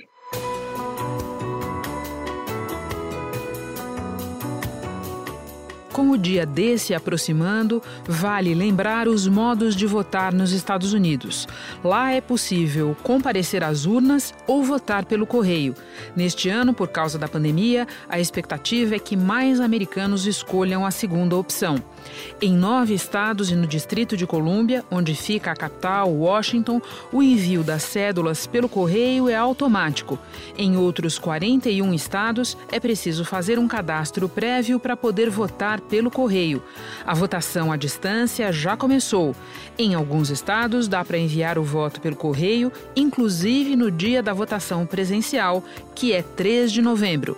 Com 5.96 6.11
o 6.11 6.18
dia 6.18 6.44
D 6.44 6.76
se 6.76 6.92
aproximando, 6.92 7.82
vale 8.06 8.54
lembrar 8.54 9.09
os 9.09 9.26
modos 9.26 9.74
de 9.74 9.87
votar 9.87 10.30
nos 10.30 10.52
Estados 10.52 10.92
Unidos. 10.92 11.48
Lá 11.82 12.12
é 12.12 12.20
possível 12.20 12.94
comparecer 13.02 13.64
às 13.64 13.87
urnas 13.87 14.35
ou 14.46 14.62
votar 14.62 15.06
pelo 15.06 15.26
correio. 15.26 15.74
Neste 16.14 16.50
ano, 16.50 16.74
por 16.74 16.88
causa 16.88 17.18
da 17.18 17.26
pandemia, 17.26 17.88
a 18.11 18.20
expectativa 18.20 18.94
é 18.94 18.98
que 18.98 19.16
mais 19.16 19.59
americanos 19.59 20.26
escolham 20.26 20.85
a 20.85 20.90
segunda 20.90 21.35
opção. 21.35 21.82
Em 22.40 22.52
nove 22.52 22.94
estados 22.94 23.50
e 23.50 23.54
no 23.54 23.66
Distrito 23.66 24.16
de 24.16 24.26
Colômbia, 24.26 24.84
onde 24.90 25.14
fica 25.14 25.50
a 25.50 25.56
capital, 25.56 26.12
Washington, 26.12 26.80
o 27.12 27.22
envio 27.22 27.62
das 27.62 27.82
cédulas 27.82 28.46
pelo 28.46 28.68
correio 28.68 29.28
é 29.28 29.34
automático. 29.34 30.18
Em 30.56 30.76
outros 30.76 31.18
41 31.18 31.94
estados, 31.94 32.56
é 32.70 32.78
preciso 32.78 33.24
fazer 33.24 33.58
um 33.58 33.66
cadastro 33.66 34.28
prévio 34.28 34.78
para 34.78 34.96
poder 34.96 35.30
votar 35.30 35.80
pelo 35.80 36.10
correio. 36.10 36.62
A 37.06 37.14
votação 37.14 37.72
à 37.72 37.76
distância 37.76 38.52
já 38.52 38.76
começou. 38.76 39.34
Em 39.78 39.94
alguns 39.94 40.30
estados, 40.30 40.88
dá 40.88 41.04
para 41.04 41.18
enviar 41.18 41.58
o 41.58 41.64
voto 41.64 42.00
pelo 42.00 42.16
correio, 42.16 42.72
inclusive 42.94 43.76
no 43.76 43.90
dia 43.90 44.22
da 44.22 44.32
votação 44.32 44.86
presencial, 44.86 45.64
que 45.94 46.12
é 46.12 46.22
3 46.22 46.72
de 46.72 46.82
novembro. 46.82 47.36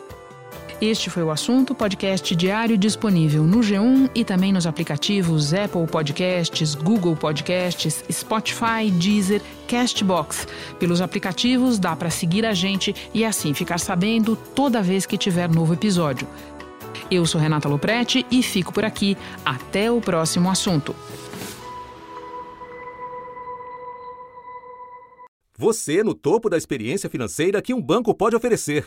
Este 0.80 1.10
foi 1.10 1.24
o 1.24 1.30
assunto, 1.32 1.74
podcast 1.74 2.36
diário 2.36 2.78
disponível 2.78 3.42
no 3.42 3.58
G1 3.58 4.12
e 4.14 4.24
também 4.24 4.52
nos 4.52 4.64
aplicativos 4.64 5.52
Apple 5.52 5.88
Podcasts, 5.88 6.76
Google 6.76 7.16
Podcasts, 7.16 8.04
Spotify, 8.08 8.88
Deezer, 8.92 9.42
Castbox. 9.66 10.46
Pelos 10.78 11.00
aplicativos 11.00 11.80
dá 11.80 11.96
para 11.96 12.10
seguir 12.10 12.46
a 12.46 12.54
gente 12.54 12.94
e 13.12 13.24
assim 13.24 13.52
ficar 13.52 13.80
sabendo 13.80 14.36
toda 14.36 14.80
vez 14.80 15.04
que 15.04 15.18
tiver 15.18 15.48
novo 15.48 15.74
episódio. 15.74 16.28
Eu 17.10 17.26
sou 17.26 17.40
Renata 17.40 17.68
Loprete 17.68 18.24
e 18.30 18.40
fico 18.40 18.72
por 18.72 18.84
aqui. 18.84 19.16
Até 19.44 19.90
o 19.90 20.00
próximo 20.00 20.48
assunto. 20.48 20.94
Você 25.56 26.04
no 26.04 26.14
topo 26.14 26.48
da 26.48 26.56
experiência 26.56 27.10
financeira 27.10 27.60
que 27.60 27.74
um 27.74 27.82
banco 27.82 28.14
pode 28.14 28.36
oferecer. 28.36 28.86